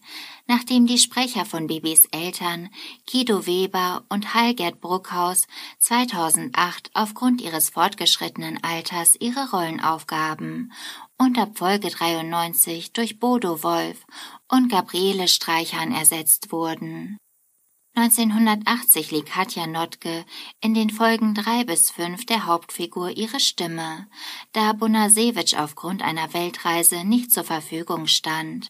nachdem 0.47 0.87
die 0.87 0.99
Sprecher 0.99 1.45
von 1.45 1.67
Bibis 1.67 2.07
Eltern, 2.13 2.71
Guido 3.11 3.47
Weber 3.47 4.05
und 4.09 4.35
Heilgert 4.35 4.81
Bruckhaus 4.81 5.47
2008 5.79 6.91
aufgrund 6.95 7.41
ihres 7.41 7.71
fortgeschrittenen 7.71 8.63
Alters 8.63 9.17
ihre 9.19 9.51
Rollen 9.51 9.81
aufgaben 9.81 10.73
und 11.19 11.39
ab 11.39 11.59
Folge 11.59 11.89
93 11.89 12.93
durch 12.93 13.19
Bodo 13.19 13.63
Wolf 13.63 14.05
und 14.49 14.71
Gabriele 14.71 15.29
Streichern 15.29 15.93
ersetzt 15.93 16.53
wurden. 16.53 17.19
1980 17.99 19.11
lieh 19.11 19.23
Katja 19.23 19.67
Notke 19.67 20.27
in 20.61 20.75
den 20.75 20.91
Folgen 20.91 21.35
drei 21.35 21.65
bis 21.65 21.91
fünf 21.91 22.27
der 22.27 22.45
Hauptfigur 22.45 23.17
ihre 23.17 23.41
Stimme, 23.41 24.07
da 24.53 24.75
Bonasewitsch 24.75 25.55
aufgrund 25.55 26.03
einer 26.03 26.35
Weltreise 26.35 27.05
nicht 27.05 27.33
zur 27.33 27.45
Verfügung 27.45 28.07
stand. 28.07 28.69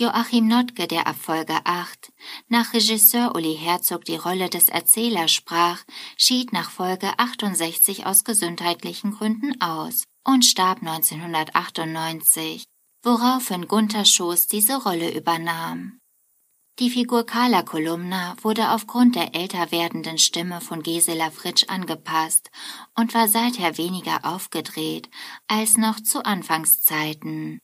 Joachim 0.00 0.46
Notke, 0.46 0.86
der 0.86 1.08
ab 1.08 1.16
Folge 1.20 1.58
8 1.64 2.12
nach 2.46 2.72
Regisseur 2.72 3.34
Uli 3.34 3.56
Herzog 3.56 4.04
die 4.04 4.14
Rolle 4.14 4.48
des 4.48 4.68
Erzählers 4.68 5.32
sprach, 5.32 5.82
schied 6.16 6.52
nach 6.52 6.70
Folge 6.70 7.18
68 7.18 8.06
aus 8.06 8.22
gesundheitlichen 8.22 9.10
Gründen 9.10 9.60
aus 9.60 10.04
und 10.24 10.44
starb 10.44 10.82
1998, 10.82 12.62
woraufhin 13.02 13.66
Gunther 13.66 14.04
Schoß 14.04 14.46
diese 14.46 14.80
Rolle 14.84 15.12
übernahm. 15.12 15.98
Die 16.78 16.90
Figur 16.90 17.26
Carla 17.26 17.64
Kolumna 17.64 18.36
wurde 18.40 18.70
aufgrund 18.70 19.16
der 19.16 19.34
älter 19.34 19.72
werdenden 19.72 20.18
Stimme 20.18 20.60
von 20.60 20.84
Gisela 20.84 21.32
Fritsch 21.32 21.64
angepasst 21.66 22.52
und 22.94 23.14
war 23.14 23.26
seither 23.26 23.76
weniger 23.78 24.20
aufgedreht 24.24 25.10
als 25.48 25.76
noch 25.76 25.98
zu 25.98 26.24
Anfangszeiten. 26.24 27.58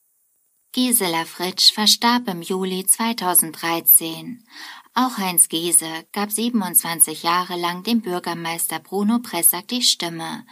Gisela 0.75 1.25
Fritsch 1.25 1.73
verstarb 1.73 2.27
im 2.27 2.43
Juli 2.43 2.85
2013. 2.85 4.45
Auch 4.93 5.19
Heinz 5.19 5.49
Giese 5.49 6.05
gab 6.11 6.33
27 6.33 7.23
Jahre 7.23 7.55
lang 7.55 7.85
dem 7.85 8.01
Bürgermeister 8.01 8.81
Bruno 8.81 9.21
Pressack 9.21 9.69
die 9.69 9.83
Stimme, 9.83 10.45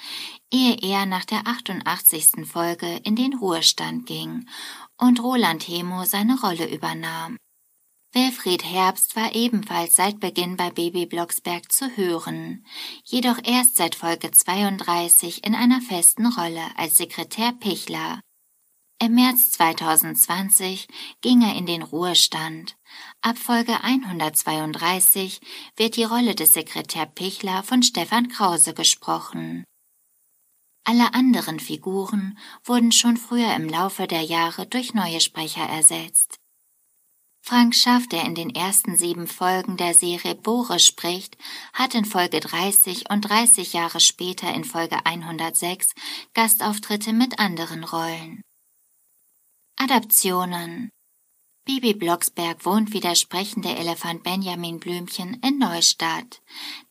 ehe 0.52 0.76
er 0.80 1.06
nach 1.06 1.24
der 1.24 1.48
88. 1.48 2.46
Folge 2.46 3.00
in 3.02 3.16
den 3.16 3.34
Ruhestand 3.34 4.06
ging 4.06 4.46
und 4.96 5.20
Roland 5.20 5.66
Hemo 5.66 6.04
seine 6.04 6.40
Rolle 6.40 6.72
übernahm. 6.72 7.36
Wilfried 8.12 8.62
Herbst 8.62 9.16
war 9.16 9.34
ebenfalls 9.34 9.96
seit 9.96 10.20
Beginn 10.20 10.56
bei 10.56 10.70
Baby 10.70 11.06
Blocksberg 11.06 11.72
zu 11.72 11.96
hören, 11.96 12.64
jedoch 13.02 13.40
erst 13.42 13.76
seit 13.76 13.96
Folge 13.96 14.30
32 14.30 15.44
in 15.44 15.56
einer 15.56 15.80
festen 15.80 16.26
Rolle 16.26 16.62
als 16.76 16.96
Sekretär 16.96 17.50
Pichler. 17.58 18.20
Im 19.04 19.16
März 19.16 19.50
2020 19.50 20.86
ging 21.22 21.42
er 21.42 21.56
in 21.56 21.66
den 21.66 21.82
Ruhestand. 21.82 22.76
Ab 23.20 23.36
Folge 23.36 23.82
132 23.82 25.40
wird 25.74 25.96
die 25.96 26.04
Rolle 26.04 26.36
des 26.36 26.52
Sekretär 26.52 27.06
Pichler 27.06 27.64
von 27.64 27.82
Stefan 27.82 28.28
Krause 28.28 28.74
gesprochen. 28.74 29.64
Alle 30.84 31.14
anderen 31.14 31.58
Figuren 31.58 32.38
wurden 32.64 32.92
schon 32.92 33.16
früher 33.16 33.52
im 33.56 33.68
Laufe 33.68 34.06
der 34.06 34.22
Jahre 34.22 34.68
durch 34.68 34.94
neue 34.94 35.20
Sprecher 35.20 35.64
ersetzt. 35.64 36.36
Frank 37.40 37.74
Schaff, 37.74 38.06
der 38.06 38.24
in 38.24 38.36
den 38.36 38.54
ersten 38.54 38.96
sieben 38.96 39.26
Folgen 39.26 39.76
der 39.76 39.94
Serie 39.94 40.36
Bore 40.36 40.78
spricht, 40.78 41.36
hat 41.72 41.96
in 41.96 42.04
Folge 42.04 42.38
30 42.38 43.10
und 43.10 43.22
30 43.22 43.72
Jahre 43.72 43.98
später 43.98 44.54
in 44.54 44.62
Folge 44.62 45.04
106 45.04 45.92
Gastauftritte 46.34 47.12
mit 47.12 47.40
anderen 47.40 47.82
Rollen. 47.82 48.44
Adaptionen 49.76 50.90
Bibi 51.64 51.94
Blocksberg 51.94 52.66
wohnt 52.66 52.92
wie 52.92 52.98
der 52.98 53.14
sprechende 53.14 53.68
Elefant 53.68 54.24
Benjamin 54.24 54.80
Blümchen 54.80 55.40
in 55.44 55.58
Neustadt. 55.58 56.42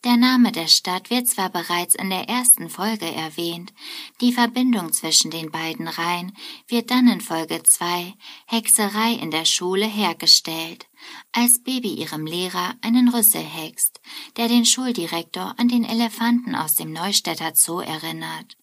Der 0.02 0.16
Name 0.16 0.50
der 0.50 0.66
Stadt 0.66 1.10
wird 1.10 1.28
zwar 1.28 1.50
bereits 1.50 1.94
in 1.94 2.08
der 2.08 2.30
ersten 2.30 2.70
Folge 2.70 3.04
erwähnt, 3.04 3.74
die 4.22 4.32
Verbindung 4.32 4.92
zwischen 4.94 5.30
den 5.30 5.50
beiden 5.50 5.88
Reihen 5.88 6.32
wird 6.68 6.90
dann 6.90 7.06
in 7.06 7.20
Folge 7.20 7.62
2 7.62 8.14
Hexerei 8.46 9.12
in 9.12 9.30
der 9.30 9.44
Schule 9.44 9.84
hergestellt, 9.84 10.86
als 11.32 11.62
Bibi 11.62 11.92
ihrem 11.92 12.24
Lehrer 12.24 12.74
einen 12.80 13.10
Rüssel 13.10 13.42
hext, 13.42 14.00
der 14.38 14.48
den 14.48 14.64
Schuldirektor 14.64 15.54
an 15.58 15.68
den 15.68 15.84
Elefanten 15.84 16.54
aus 16.54 16.76
dem 16.76 16.94
Neustädter 16.94 17.52
Zoo 17.54 17.80
erinnert. 17.80 18.56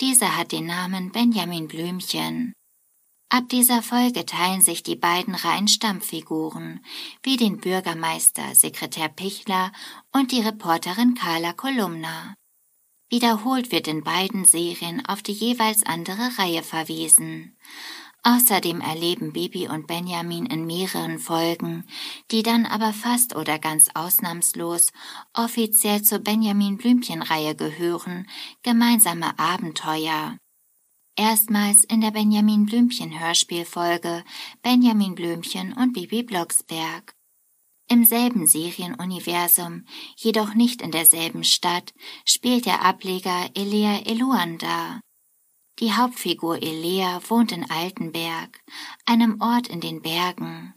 Dieser 0.00 0.36
hat 0.36 0.52
den 0.52 0.64
Namen 0.64 1.12
Benjamin 1.12 1.68
Blümchen. 1.68 2.54
Ab 3.34 3.48
dieser 3.48 3.82
Folge 3.82 4.26
teilen 4.26 4.60
sich 4.60 4.82
die 4.82 4.94
beiden 4.94 5.34
Reihen 5.34 5.66
Stammfiguren, 5.66 6.84
wie 7.22 7.38
den 7.38 7.62
Bürgermeister, 7.62 8.54
Sekretär 8.54 9.08
Pichler 9.08 9.72
und 10.12 10.32
die 10.32 10.42
Reporterin 10.42 11.14
Carla 11.14 11.54
Kolumna. 11.54 12.34
Wiederholt 13.08 13.72
wird 13.72 13.88
in 13.88 14.04
beiden 14.04 14.44
Serien 14.44 15.06
auf 15.06 15.22
die 15.22 15.32
jeweils 15.32 15.82
andere 15.82 16.36
Reihe 16.36 16.62
verwiesen. 16.62 17.56
Außerdem 18.22 18.82
erleben 18.82 19.32
Bibi 19.32 19.66
und 19.66 19.86
Benjamin 19.86 20.44
in 20.44 20.66
mehreren 20.66 21.18
Folgen, 21.18 21.86
die 22.30 22.42
dann 22.42 22.66
aber 22.66 22.92
fast 22.92 23.34
oder 23.34 23.58
ganz 23.58 23.88
ausnahmslos 23.94 24.92
offiziell 25.32 26.02
zur 26.02 26.18
Benjamin 26.18 26.76
Blümchen 26.76 27.22
Reihe 27.22 27.54
gehören, 27.54 28.28
gemeinsame 28.62 29.38
Abenteuer. 29.38 30.36
Erstmals 31.16 31.84
in 31.84 32.00
der 32.00 32.10
Benjamin 32.10 32.64
Blümchen 32.64 33.20
Hörspielfolge 33.20 34.24
Benjamin 34.62 35.14
Blümchen 35.14 35.74
und 35.74 35.92
Bibi 35.92 36.22
Blocksberg. 36.22 37.14
Im 37.86 38.06
selben 38.06 38.46
Serienuniversum, 38.46 39.84
jedoch 40.16 40.54
nicht 40.54 40.80
in 40.80 40.90
derselben 40.90 41.44
Stadt, 41.44 41.92
spielt 42.24 42.64
der 42.64 42.82
Ableger 42.82 43.50
Elea 43.54 44.00
Eluanda. 44.06 45.00
Die 45.80 45.92
Hauptfigur 45.92 46.62
Elea 46.62 47.20
wohnt 47.28 47.52
in 47.52 47.70
Altenberg, 47.70 48.62
einem 49.04 49.38
Ort 49.42 49.68
in 49.68 49.82
den 49.82 50.00
Bergen. 50.00 50.72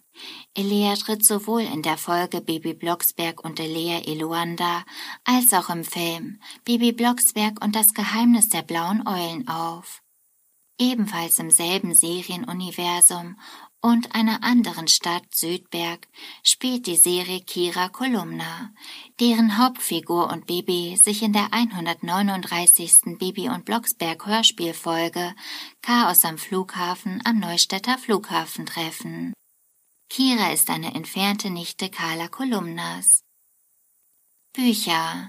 Elea 0.54 0.96
tritt 0.96 1.26
sowohl 1.26 1.62
in 1.62 1.82
der 1.82 1.98
Folge 1.98 2.42
Bibi 2.42 2.74
Blocksberg 2.74 3.42
und 3.46 3.62
Elea 3.62 4.00
Eluanda 4.00 4.84
als 5.24 5.54
auch 5.54 5.70
im 5.70 5.86
Film 5.86 6.42
Bibi 6.66 6.92
Blocksberg 6.92 7.64
und 7.64 7.74
das 7.74 7.94
Geheimnis 7.94 8.50
der 8.50 8.64
blauen 8.64 9.08
Eulen 9.08 9.48
auf. 9.48 10.02
Ebenfalls 10.78 11.40
im 11.40 11.52
selben 11.52 11.96
Serienuniversum 11.96 13.38
und 13.82 14.14
einer 14.16 14.44
anderen 14.44 14.88
Stadt 14.88 15.24
Südberg 15.34 16.08
spielt 16.44 16.88
die 16.88 16.98
Serie 16.98 17.40
Kira 17.42 17.88
Kolumna, 17.88 18.74
deren 19.20 19.58
Hauptfigur 19.58 20.32
und 20.32 20.48
Bibi 20.48 20.98
sich 20.98 21.22
in 21.22 21.34
der 21.34 21.54
139. 21.54 23.18
Bibi 23.20 23.48
und 23.48 23.64
Blocksberg 23.64 24.26
Hörspielfolge 24.26 25.36
Chaos 25.82 26.26
am 26.26 26.38
Flughafen 26.38 27.22
am 27.26 27.40
Neustädter 27.40 27.98
Flughafen 27.98 28.66
treffen. 28.66 29.34
Kira 30.10 30.52
ist 30.52 30.70
eine 30.70 30.94
entfernte 30.94 31.50
Nichte 31.50 31.90
Carla 31.90 32.28
Kolumnas. 32.28 33.22
Bücher 34.52 35.28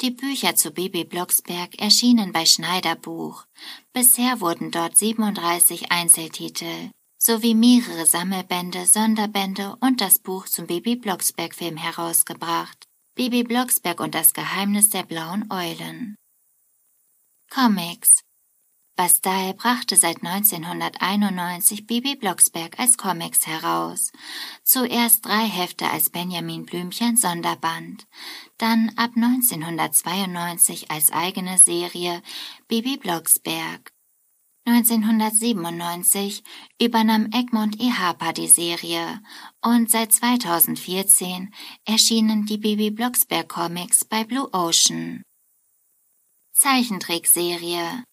die 0.00 0.10
Bücher 0.10 0.56
zu 0.56 0.70
Bibi 0.70 1.04
Blocksberg 1.04 1.78
erschienen 1.78 2.32
bei 2.32 2.46
Schneiderbuch. 2.46 3.44
Bisher 3.92 4.40
wurden 4.40 4.70
dort 4.70 4.96
37 4.96 5.92
Einzeltitel 5.92 6.90
sowie 7.18 7.54
mehrere 7.54 8.06
Sammelbände, 8.06 8.86
Sonderbände 8.86 9.76
und 9.80 10.00
das 10.00 10.18
Buch 10.18 10.46
zum 10.46 10.66
Bibi 10.66 10.96
Blocksberg 10.96 11.54
Film 11.54 11.76
herausgebracht. 11.76 12.86
Bibi 13.14 13.42
Blocksberg 13.42 14.00
und 14.00 14.14
das 14.14 14.32
Geheimnis 14.32 14.88
der 14.88 15.02
blauen 15.02 15.50
Eulen. 15.52 16.16
Comics 17.50 18.22
Bastal 19.00 19.54
brachte 19.54 19.96
seit 19.96 20.22
1991 20.22 21.86
Bibi 21.86 22.16
Blocksberg 22.16 22.78
als 22.78 22.98
Comics 22.98 23.46
heraus. 23.46 24.12
Zuerst 24.62 25.24
drei 25.24 25.46
Hefte 25.46 25.88
als 25.88 26.10
Benjamin 26.10 26.66
Blümchen 26.66 27.16
Sonderband, 27.16 28.06
dann 28.58 28.92
ab 28.96 29.12
1992 29.16 30.90
als 30.90 31.12
eigene 31.12 31.56
Serie 31.56 32.20
Bibi 32.68 32.98
Blocksberg. 32.98 33.90
1997 34.66 36.44
übernahm 36.78 37.30
Egmont 37.32 37.80
E. 37.80 37.92
Harper 37.92 38.34
die 38.34 38.48
Serie 38.48 39.22
und 39.62 39.90
seit 39.90 40.12
2014 40.12 41.54
erschienen 41.86 42.44
die 42.44 42.58
Bibi 42.58 42.90
Blocksberg 42.90 43.48
Comics 43.48 44.04
bei 44.04 44.24
Blue 44.24 44.52
Ocean. 44.52 45.22
Zeichentrickserie 46.52 48.04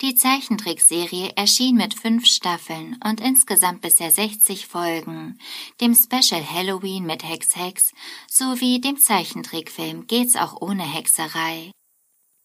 die 0.00 0.14
Zeichentrickserie 0.14 1.32
erschien 1.34 1.76
mit 1.76 1.94
fünf 1.94 2.26
Staffeln 2.26 3.00
und 3.04 3.20
insgesamt 3.20 3.80
bisher 3.80 4.12
60 4.12 4.66
Folgen, 4.66 5.38
dem 5.80 5.94
Special 5.94 6.48
Halloween 6.48 7.04
mit 7.04 7.24
Hex 7.24 7.56
Hex 7.56 7.92
sowie 8.28 8.80
dem 8.80 8.98
Zeichentrickfilm 8.98 10.06
Geht's 10.06 10.36
auch 10.36 10.60
ohne 10.60 10.84
Hexerei. 10.84 11.72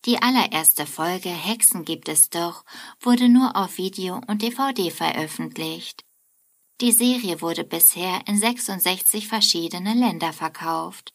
Die 0.05 0.21
allererste 0.21 0.85
Folge 0.85 1.29
Hexen 1.29 1.85
gibt 1.85 2.09
es 2.09 2.29
doch 2.29 2.65
wurde 2.99 3.29
nur 3.29 3.55
auf 3.55 3.77
Video 3.77 4.19
und 4.27 4.41
DVD 4.41 4.89
veröffentlicht. 4.89 6.03
Die 6.81 6.91
Serie 6.91 7.39
wurde 7.39 7.63
bisher 7.63 8.27
in 8.27 8.37
66 8.37 9.27
verschiedene 9.27 9.93
Länder 9.93 10.33
verkauft. 10.33 11.13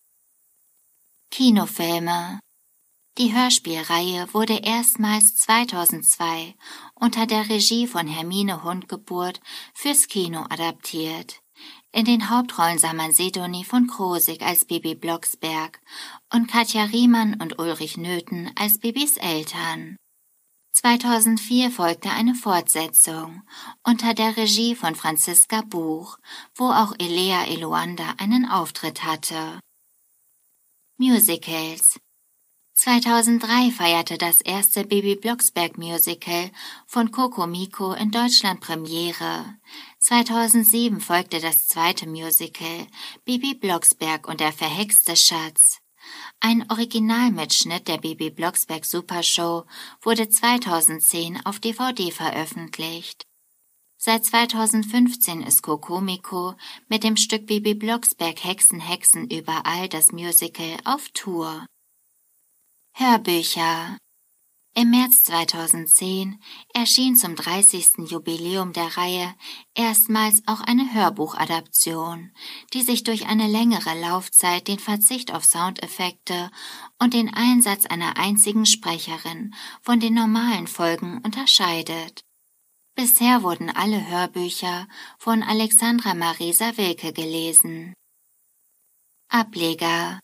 Kinofilme 1.30 2.40
die 3.18 3.34
Hörspielreihe 3.34 4.32
wurde 4.32 4.60
erstmals 4.62 5.34
2002 5.36 6.54
unter 6.94 7.26
der 7.26 7.48
Regie 7.48 7.88
von 7.88 8.06
Hermine 8.06 8.62
Hundgeburt 8.62 9.40
fürs 9.74 10.06
Kino 10.06 10.44
adaptiert. 10.48 11.42
In 11.90 12.04
den 12.04 12.30
Hauptrollen 12.30 12.78
sah 12.78 12.92
man 12.92 13.12
Sidonie 13.12 13.64
von 13.64 13.88
Krosig 13.88 14.42
als 14.42 14.64
Bibi 14.64 14.94
Blocksberg 14.94 15.80
und 16.32 16.46
Katja 16.46 16.84
Riemann 16.84 17.34
und 17.40 17.58
Ulrich 17.58 17.96
Nöthen 17.96 18.52
als 18.54 18.78
Bibis 18.78 19.16
Eltern. 19.16 19.96
2004 20.72 21.72
folgte 21.72 22.10
eine 22.10 22.36
Fortsetzung 22.36 23.42
unter 23.82 24.14
der 24.14 24.36
Regie 24.36 24.76
von 24.76 24.94
Franziska 24.94 25.62
Buch, 25.62 26.18
wo 26.54 26.66
auch 26.66 26.94
Elea 27.00 27.46
Eluanda 27.46 28.14
einen 28.18 28.48
Auftritt 28.48 29.02
hatte. 29.02 29.58
Musicals 30.98 31.98
2003 32.78 33.72
feierte 33.72 34.18
das 34.18 34.40
erste 34.40 34.84
Baby 34.84 35.16
Blocksberg 35.16 35.78
Musical 35.78 36.48
von 36.86 37.10
Coco 37.10 37.44
Miko 37.48 37.92
in 37.92 38.12
Deutschland 38.12 38.60
Premiere. 38.60 39.56
2007 39.98 41.00
folgte 41.00 41.40
das 41.40 41.66
zweite 41.66 42.08
Musical 42.08 42.86
Baby 43.24 43.54
Blocksberg 43.54 44.28
und 44.28 44.38
der 44.38 44.52
verhexte 44.52 45.16
Schatz. 45.16 45.80
Ein 46.38 46.70
Originalmitschnitt 46.70 47.88
der 47.88 47.98
Baby 47.98 48.30
Blocksberg 48.30 48.84
Supershow 48.84 49.64
wurde 50.00 50.28
2010 50.28 51.44
auf 51.46 51.58
DVD 51.58 52.12
veröffentlicht. 52.12 53.26
Seit 53.96 54.24
2015 54.24 55.42
ist 55.42 55.62
Kokomiko 55.62 56.54
mit 56.86 57.02
dem 57.02 57.16
Stück 57.16 57.48
Baby 57.48 57.74
Blocksberg 57.74 58.44
Hexen 58.44 58.78
Hexen 58.78 59.28
überall 59.28 59.88
das 59.88 60.12
Musical 60.12 60.76
auf 60.84 61.08
Tour. 61.08 61.66
Hörbücher 63.00 63.96
Im 64.74 64.90
März 64.90 65.22
2010 65.22 66.42
erschien 66.74 67.14
zum 67.14 67.36
30. 67.36 68.10
Jubiläum 68.10 68.72
der 68.72 68.96
Reihe 68.96 69.36
erstmals 69.76 70.42
auch 70.46 70.62
eine 70.62 70.92
Hörbuchadaption, 70.92 72.32
die 72.74 72.82
sich 72.82 73.04
durch 73.04 73.26
eine 73.26 73.46
längere 73.46 73.96
Laufzeit 74.00 74.66
den 74.66 74.80
Verzicht 74.80 75.32
auf 75.32 75.44
Soundeffekte 75.44 76.50
und 76.98 77.14
den 77.14 77.32
Einsatz 77.32 77.86
einer 77.86 78.16
einzigen 78.16 78.66
Sprecherin 78.66 79.54
von 79.80 80.00
den 80.00 80.14
normalen 80.14 80.66
Folgen 80.66 81.18
unterscheidet. 81.18 82.24
Bisher 82.96 83.44
wurden 83.44 83.70
alle 83.70 84.08
Hörbücher 84.08 84.88
von 85.18 85.44
Alexandra 85.44 86.14
Marisa 86.14 86.76
Wilke 86.76 87.12
gelesen. 87.12 87.94
Ableger 89.28 90.18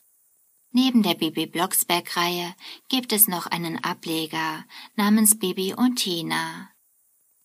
Neben 0.76 1.04
der 1.04 1.14
Bibi 1.14 1.46
Blocksberg-Reihe 1.46 2.52
gibt 2.88 3.12
es 3.12 3.28
noch 3.28 3.46
einen 3.46 3.84
Ableger 3.84 4.64
namens 4.96 5.38
Bibi 5.38 5.72
und 5.72 5.94
Tina. 5.94 6.68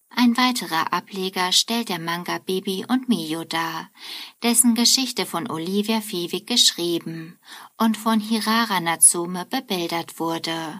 Ein 0.09 0.35
weiterer 0.35 0.91
Ableger 0.91 1.51
stellt 1.51 1.89
der 1.89 1.99
Manga 1.99 2.39
Bibi 2.39 2.87
und 2.89 3.07
Mio 3.07 3.43
dar, 3.43 3.91
dessen 4.41 4.73
Geschichte 4.73 5.27
von 5.27 5.47
Olivia 5.47 6.01
Fiewig 6.01 6.47
geschrieben 6.47 7.37
und 7.77 7.97
von 7.97 8.19
Hirara 8.19 8.79
Natsume 8.79 9.45
bebildert 9.45 10.19
wurde. 10.19 10.79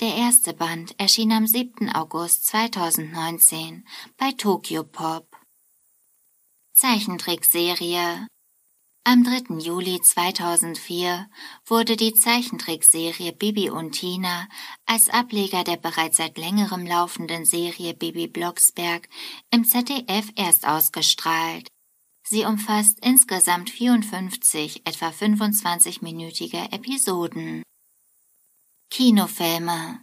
Der 0.00 0.16
erste 0.16 0.52
Band 0.52 1.00
erschien 1.00 1.32
am 1.32 1.46
7. 1.46 1.88
August 1.94 2.44
2019 2.48 3.86
bei 4.18 4.32
Tokyo 4.32 4.84
Pop. 4.84 5.34
Zeichentrickserie 6.74 8.26
am 9.08 9.22
3. 9.22 9.60
Juli 9.60 10.00
2004 10.00 11.28
wurde 11.64 11.96
die 11.96 12.12
Zeichentrickserie 12.12 13.30
Bibi 13.30 13.70
und 13.70 13.92
Tina 13.92 14.48
als 14.84 15.08
Ableger 15.10 15.62
der 15.62 15.76
bereits 15.76 16.16
seit 16.16 16.36
längerem 16.36 16.84
laufenden 16.84 17.44
Serie 17.44 17.94
Bibi 17.94 18.26
Blocksberg 18.26 19.08
im 19.52 19.64
ZDF 19.64 20.32
erst 20.34 20.66
ausgestrahlt. 20.66 21.68
Sie 22.24 22.44
umfasst 22.44 22.98
insgesamt 23.00 23.70
54 23.70 24.84
etwa 24.84 25.10
25-minütige 25.10 26.72
Episoden. 26.72 27.62
Kinofilme 28.90 30.00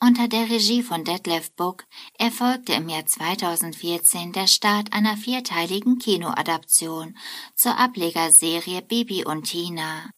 unter 0.00 0.28
der 0.28 0.48
Regie 0.48 0.82
von 0.82 1.04
Detlef 1.04 1.50
Book 1.52 1.84
erfolgte 2.18 2.72
im 2.74 2.88
Jahr 2.88 3.06
2014 3.06 4.32
der 4.32 4.46
Start 4.46 4.92
einer 4.92 5.16
vierteiligen 5.16 5.98
Kinoadaption 5.98 7.16
zur 7.54 7.76
Ablegerserie 7.76 8.82
Bibi 8.82 9.24
und 9.24 9.44
Tina. 9.44 10.10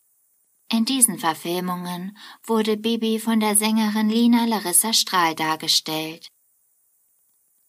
In 0.71 0.85
diesen 0.85 1.19
Verfilmungen 1.19 2.17
wurde 2.45 2.77
Bibi 2.77 3.19
von 3.19 3.41
der 3.41 3.57
Sängerin 3.57 4.09
Lina 4.09 4.45
Larissa 4.45 4.93
Strahl 4.93 5.35
dargestellt. 5.35 6.29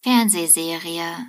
Fernsehserie 0.04 1.28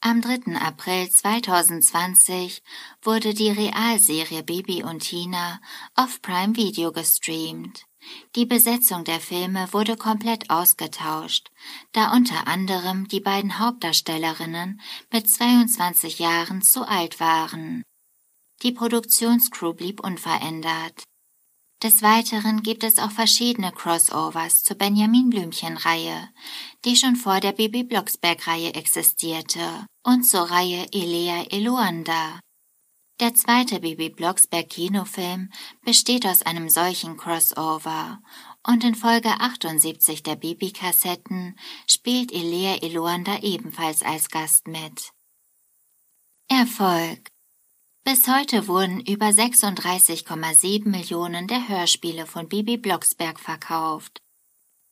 am 0.00 0.20
3. 0.20 0.56
April 0.60 1.10
2020 1.10 2.62
wurde 3.02 3.34
die 3.34 3.50
Realserie 3.50 4.44
Bibi 4.44 4.84
und 4.84 5.00
Tina 5.00 5.60
auf 5.96 6.22
Prime 6.22 6.54
Video 6.54 6.92
gestreamt. 6.92 7.87
Die 8.36 8.46
Besetzung 8.46 9.04
der 9.04 9.20
Filme 9.20 9.72
wurde 9.72 9.96
komplett 9.96 10.50
ausgetauscht, 10.50 11.50
da 11.92 12.12
unter 12.12 12.46
anderem 12.46 13.08
die 13.08 13.20
beiden 13.20 13.58
Hauptdarstellerinnen 13.58 14.80
mit 15.12 15.28
22 15.28 16.18
Jahren 16.18 16.62
zu 16.62 16.86
alt 16.86 17.20
waren. 17.20 17.82
Die 18.62 18.72
Produktionscrew 18.72 19.72
blieb 19.72 20.04
unverändert. 20.04 21.04
Des 21.82 22.02
Weiteren 22.02 22.64
gibt 22.64 22.82
es 22.82 22.98
auch 22.98 23.12
verschiedene 23.12 23.70
Crossovers 23.70 24.64
zur 24.64 24.76
Benjamin 24.76 25.30
Blümchen-Reihe, 25.30 26.28
die 26.84 26.96
schon 26.96 27.14
vor 27.14 27.38
der 27.38 27.52
Bibi 27.52 27.84
Blocksberg-Reihe 27.84 28.74
existierte, 28.74 29.86
und 30.04 30.24
zur 30.24 30.50
Reihe 30.50 30.88
Elea 30.92 31.44
Eluanda. 31.50 32.40
Der 33.20 33.34
zweite 33.34 33.80
Bibi 33.80 34.10
Blocksberg 34.10 34.68
Kinofilm 34.68 35.50
besteht 35.84 36.24
aus 36.24 36.42
einem 36.42 36.68
solchen 36.68 37.16
Crossover 37.16 38.20
und 38.64 38.84
in 38.84 38.94
Folge 38.94 39.30
78 39.40 40.22
der 40.22 40.36
Bibi-Kassetten 40.36 41.58
spielt 41.88 42.32
Elea 42.32 42.76
Eloanda 42.82 43.40
ebenfalls 43.40 44.02
als 44.02 44.28
Gast 44.30 44.68
mit. 44.68 45.12
Erfolg 46.48 47.30
bis 48.04 48.26
heute 48.26 48.68
wurden 48.68 49.00
über 49.00 49.26
36,7 49.26 50.88
Millionen 50.88 51.46
der 51.46 51.68
Hörspiele 51.68 52.24
von 52.24 52.48
Bibi 52.48 52.78
Blocksberg 52.78 53.38
verkauft. 53.38 54.22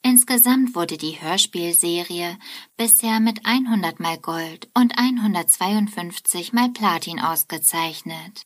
Insgesamt 0.09 0.77
wurde 0.77 0.99
die 0.99 1.21
Hörspielserie 1.21 2.39
bisher 2.77 3.19
mit 3.19 3.45
100 3.45 3.99
mal 3.99 4.17
Gold 4.19 4.71
und 4.73 4.97
152 4.97 6.53
mal 6.53 6.69
Platin 6.69 7.19
ausgezeichnet. 7.19 8.43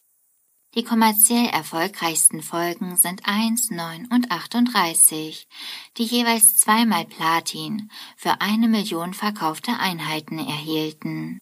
Die 0.74 0.84
kommerziell 0.84 1.48
erfolgreichsten 1.48 2.40
Folgen 2.42 2.96
sind 2.96 3.26
1, 3.26 3.72
9 3.72 4.06
und 4.06 4.30
38, 4.30 5.46
die 5.98 6.04
jeweils 6.04 6.56
zweimal 6.56 7.04
Platin 7.04 7.90
für 8.16 8.40
eine 8.40 8.66
Million 8.66 9.12
verkaufte 9.12 9.72
Einheiten 9.78 10.38
erhielten. 10.38 11.40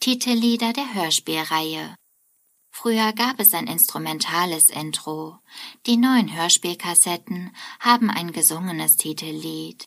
Titellieder 0.00 0.72
der 0.72 0.94
Hörspielreihe. 0.94 1.94
Früher 2.70 3.12
gab 3.12 3.40
es 3.40 3.54
ein 3.54 3.66
instrumentales 3.66 4.70
Intro. 4.70 5.38
Die 5.86 5.96
neuen 5.96 6.34
Hörspielkassetten 6.34 7.54
haben 7.80 8.10
ein 8.10 8.32
gesungenes 8.32 8.96
Titellied. 8.96 9.84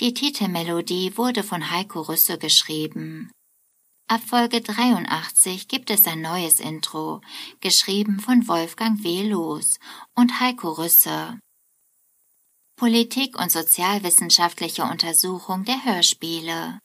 Die 0.00 0.14
Titelmelodie 0.14 1.16
wurde 1.16 1.42
von 1.42 1.70
Heiko 1.70 2.02
Rüsse 2.02 2.38
geschrieben. 2.38 3.30
Ab 4.06 4.20
Folge 4.26 4.60
83 4.60 5.66
gibt 5.66 5.90
es 5.90 6.06
ein 6.06 6.20
neues 6.20 6.60
Intro, 6.60 7.22
geschrieben 7.60 8.20
von 8.20 8.46
Wolfgang. 8.48 9.02
Loos 9.02 9.78
und 10.14 10.40
Heiko 10.40 10.72
Rüsse. 10.72 11.38
Politik 12.76 13.38
und 13.38 13.50
sozialwissenschaftliche 13.50 14.82
Untersuchung 14.82 15.64
der 15.64 15.84
Hörspiele. 15.84 16.80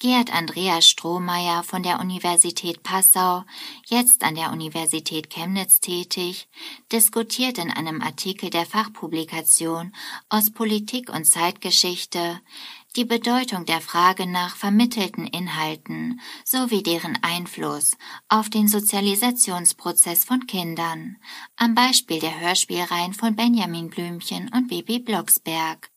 Gerd 0.00 0.32
Andreas 0.32 0.88
Strohmeier 0.88 1.64
von 1.64 1.82
der 1.82 1.98
Universität 1.98 2.84
Passau, 2.84 3.42
jetzt 3.86 4.22
an 4.22 4.36
der 4.36 4.52
Universität 4.52 5.28
Chemnitz 5.28 5.80
tätig, 5.80 6.48
diskutiert 6.92 7.58
in 7.58 7.72
einem 7.72 8.00
Artikel 8.00 8.48
der 8.48 8.64
Fachpublikation 8.64 9.92
aus 10.28 10.52
Politik 10.52 11.10
und 11.12 11.24
Zeitgeschichte 11.24 12.40
die 12.94 13.04
Bedeutung 13.04 13.66
der 13.66 13.80
Frage 13.80 14.26
nach 14.26 14.54
vermittelten 14.54 15.26
Inhalten 15.26 16.20
sowie 16.44 16.84
deren 16.84 17.18
Einfluss 17.22 17.96
auf 18.28 18.48
den 18.50 18.68
Sozialisationsprozess 18.68 20.24
von 20.24 20.46
Kindern, 20.46 21.16
am 21.56 21.74
Beispiel 21.74 22.20
der 22.20 22.38
Hörspielreihen 22.38 23.14
von 23.14 23.34
Benjamin 23.34 23.90
Blümchen 23.90 24.48
und 24.54 24.68
Bibi 24.68 25.00
Blocksberg. 25.00 25.90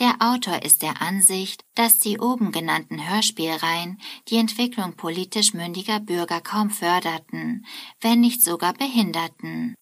Der 0.00 0.16
Autor 0.20 0.62
ist 0.62 0.80
der 0.80 1.02
Ansicht, 1.02 1.62
dass 1.74 1.98
die 1.98 2.18
oben 2.18 2.52
genannten 2.52 3.06
Hörspielreihen 3.06 4.00
die 4.28 4.38
Entwicklung 4.38 4.94
politisch 4.96 5.52
mündiger 5.52 6.00
Bürger 6.00 6.40
kaum 6.40 6.70
förderten, 6.70 7.66
wenn 8.00 8.20
nicht 8.20 8.42
sogar 8.42 8.72
behinderten. 8.72 9.74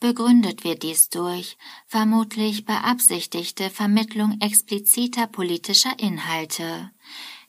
Begründet 0.00 0.64
wird 0.64 0.82
dies 0.82 1.08
durch 1.08 1.56
vermutlich 1.86 2.66
beabsichtigte 2.66 3.70
Vermittlung 3.70 4.36
expliziter 4.40 5.26
politischer 5.26 5.98
Inhalte. 5.98 6.90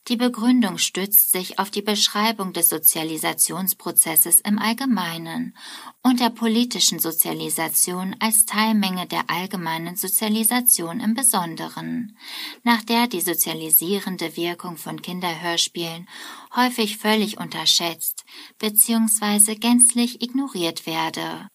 Die 0.09 0.17
Begründung 0.17 0.79
stützt 0.79 1.31
sich 1.31 1.59
auf 1.59 1.69
die 1.69 1.83
Beschreibung 1.83 2.51
des 2.51 2.69
Sozialisationsprozesses 2.69 4.41
im 4.41 4.57
Allgemeinen 4.57 5.55
und 6.01 6.19
der 6.19 6.31
politischen 6.31 6.97
Sozialisation 6.97 8.15
als 8.19 8.47
Teilmenge 8.47 9.05
der 9.05 9.29
allgemeinen 9.29 9.95
Sozialisation 9.95 10.99
im 10.99 11.13
Besonderen, 11.13 12.17
nach 12.63 12.83
der 12.83 13.05
die 13.05 13.21
sozialisierende 13.21 14.35
Wirkung 14.35 14.77
von 14.77 14.99
Kinderhörspielen 14.99 16.09
häufig 16.55 16.97
völlig 16.97 17.39
unterschätzt 17.39 18.25
bzw. 18.57 19.53
gänzlich 19.55 20.23
ignoriert 20.23 20.87
werde. 20.87 21.49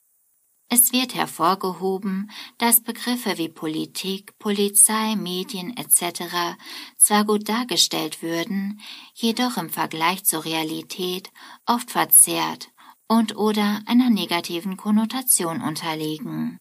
Es 0.75 0.93
wird 0.93 1.15
hervorgehoben, 1.15 2.33
dass 2.59 2.83
Begriffe 2.83 3.39
wie 3.39 3.49
Politik, 3.49 4.37
Polizei, 4.41 5.15
Medien 5.15 5.77
etc. 5.77 6.57
zwar 6.97 7.25
gut 7.25 7.49
dargestellt 7.49 8.23
würden, 8.23 8.81
jedoch 9.15 9.57
im 9.57 9.71
Vergleich 9.71 10.25
zur 10.25 10.45
Realität 10.45 11.31
oft 11.65 11.93
verzerrt 11.93 12.71
und 13.07 13.37
oder 13.37 13.83
einer 13.87 14.11
negativen 14.11 14.77
Konnotation 14.77 15.63
unterliegen. 15.63 16.59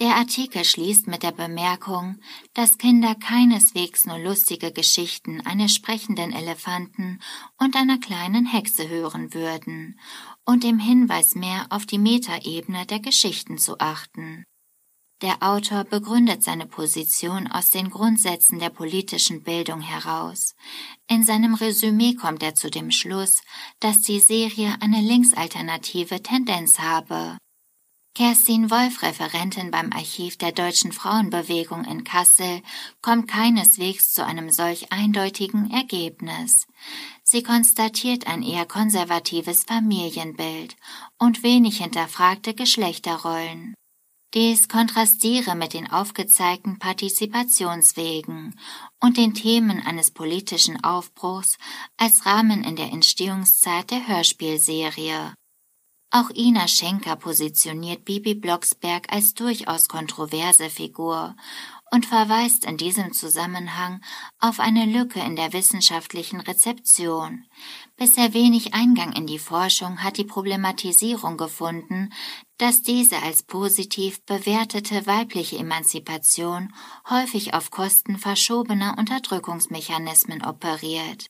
Der 0.00 0.14
Artikel 0.14 0.64
schließt 0.64 1.06
mit 1.06 1.24
der 1.24 1.32
Bemerkung, 1.32 2.20
dass 2.54 2.78
Kinder 2.78 3.14
keineswegs 3.16 4.06
nur 4.06 4.18
lustige 4.18 4.72
Geschichten 4.72 5.44
eines 5.44 5.74
sprechenden 5.74 6.32
Elefanten 6.32 7.20
und 7.56 7.76
einer 7.76 7.98
kleinen 7.98 8.46
Hexe 8.46 8.88
hören 8.88 9.32
würden 9.34 9.98
und 10.48 10.64
dem 10.64 10.78
Hinweis 10.78 11.34
mehr 11.34 11.66
auf 11.68 11.84
die 11.84 11.98
Metaebene 11.98 12.86
der 12.86 13.00
Geschichten 13.00 13.58
zu 13.58 13.78
achten. 13.80 14.44
Der 15.20 15.42
Autor 15.42 15.84
begründet 15.84 16.42
seine 16.42 16.64
Position 16.64 17.48
aus 17.48 17.70
den 17.70 17.90
Grundsätzen 17.90 18.58
der 18.58 18.70
politischen 18.70 19.42
Bildung 19.42 19.82
heraus. 19.82 20.54
In 21.06 21.22
seinem 21.22 21.52
Resümee 21.52 22.14
kommt 22.14 22.42
er 22.42 22.54
zu 22.54 22.70
dem 22.70 22.90
Schluss, 22.90 23.42
dass 23.80 24.00
die 24.00 24.20
Serie 24.20 24.74
eine 24.80 25.02
linksalternative 25.02 26.22
Tendenz 26.22 26.78
habe. 26.78 27.36
Kerstin 28.18 28.68
Wolf, 28.68 29.02
Referentin 29.02 29.70
beim 29.70 29.92
Archiv 29.92 30.36
der 30.38 30.50
Deutschen 30.50 30.90
Frauenbewegung 30.90 31.84
in 31.84 32.02
Kassel, 32.02 32.62
kommt 33.00 33.28
keineswegs 33.28 34.12
zu 34.12 34.26
einem 34.26 34.50
solch 34.50 34.90
eindeutigen 34.90 35.70
Ergebnis. 35.70 36.66
Sie 37.22 37.44
konstatiert 37.44 38.26
ein 38.26 38.42
eher 38.42 38.66
konservatives 38.66 39.62
Familienbild 39.62 40.74
und 41.20 41.44
wenig 41.44 41.78
hinterfragte 41.78 42.54
Geschlechterrollen. 42.54 43.74
Dies 44.34 44.68
kontrastiere 44.68 45.54
mit 45.54 45.72
den 45.72 45.88
aufgezeigten 45.88 46.80
Partizipationswegen 46.80 48.58
und 48.98 49.16
den 49.16 49.32
Themen 49.34 49.80
eines 49.86 50.10
politischen 50.10 50.82
Aufbruchs 50.82 51.56
als 51.96 52.26
Rahmen 52.26 52.64
in 52.64 52.74
der 52.74 52.90
Entstehungszeit 52.90 53.92
der 53.92 54.08
Hörspielserie. 54.08 55.34
Auch 56.10 56.30
Ina 56.30 56.68
Schenker 56.68 57.16
positioniert 57.16 58.06
Bibi 58.06 58.34
Blocksberg 58.34 59.12
als 59.12 59.34
durchaus 59.34 59.88
kontroverse 59.88 60.70
Figur 60.70 61.36
und 61.90 62.06
verweist 62.06 62.64
in 62.64 62.78
diesem 62.78 63.12
Zusammenhang 63.12 64.00
auf 64.38 64.58
eine 64.58 64.86
Lücke 64.86 65.20
in 65.20 65.36
der 65.36 65.52
wissenschaftlichen 65.52 66.40
Rezeption. 66.40 67.44
Bisher 67.96 68.32
wenig 68.32 68.72
Eingang 68.72 69.12
in 69.12 69.26
die 69.26 69.38
Forschung 69.38 70.02
hat 70.02 70.16
die 70.16 70.24
Problematisierung 70.24 71.36
gefunden, 71.36 72.10
dass 72.56 72.82
diese 72.82 73.22
als 73.22 73.42
positiv 73.42 74.24
bewertete 74.24 75.06
weibliche 75.06 75.58
Emanzipation 75.58 76.72
häufig 77.10 77.52
auf 77.52 77.70
Kosten 77.70 78.16
verschobener 78.16 78.96
Unterdrückungsmechanismen 78.98 80.42
operiert. 80.42 81.26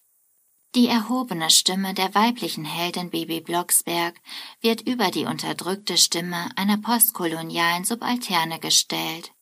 Die 0.74 0.86
erhobene 0.86 1.48
Stimme 1.48 1.94
der 1.94 2.14
weiblichen 2.14 2.64
Heldin 2.64 3.10
Bibi 3.10 3.40
Blocksberg 3.40 4.20
wird 4.60 4.82
über 4.82 5.10
die 5.10 5.24
unterdrückte 5.24 5.96
Stimme 5.96 6.50
einer 6.56 6.76
postkolonialen 6.76 7.84
Subalterne 7.84 8.58
gestellt. 8.58 9.32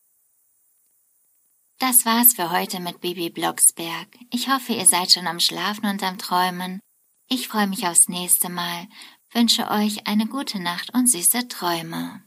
Das 1.79 2.05
war's 2.05 2.33
für 2.33 2.49
heute 2.51 2.79
mit 2.79 3.01
Bibi 3.01 3.29
Blocksberg. 3.29 4.07
Ich 4.31 4.49
hoffe, 4.49 4.73
ihr 4.73 4.85
seid 4.85 5.11
schon 5.11 5.27
am 5.27 5.39
Schlafen 5.39 5.85
und 5.85 6.01
am 6.01 6.17
Träumen. 6.17 6.79
Ich 7.27 7.49
freue 7.49 7.67
mich 7.67 7.85
aufs 7.85 8.07
nächste 8.07 8.49
Mal, 8.49 8.87
wünsche 9.31 9.69
euch 9.69 10.07
eine 10.07 10.27
gute 10.27 10.59
Nacht 10.59 10.93
und 10.93 11.07
süße 11.07 11.49
Träume. 11.49 12.26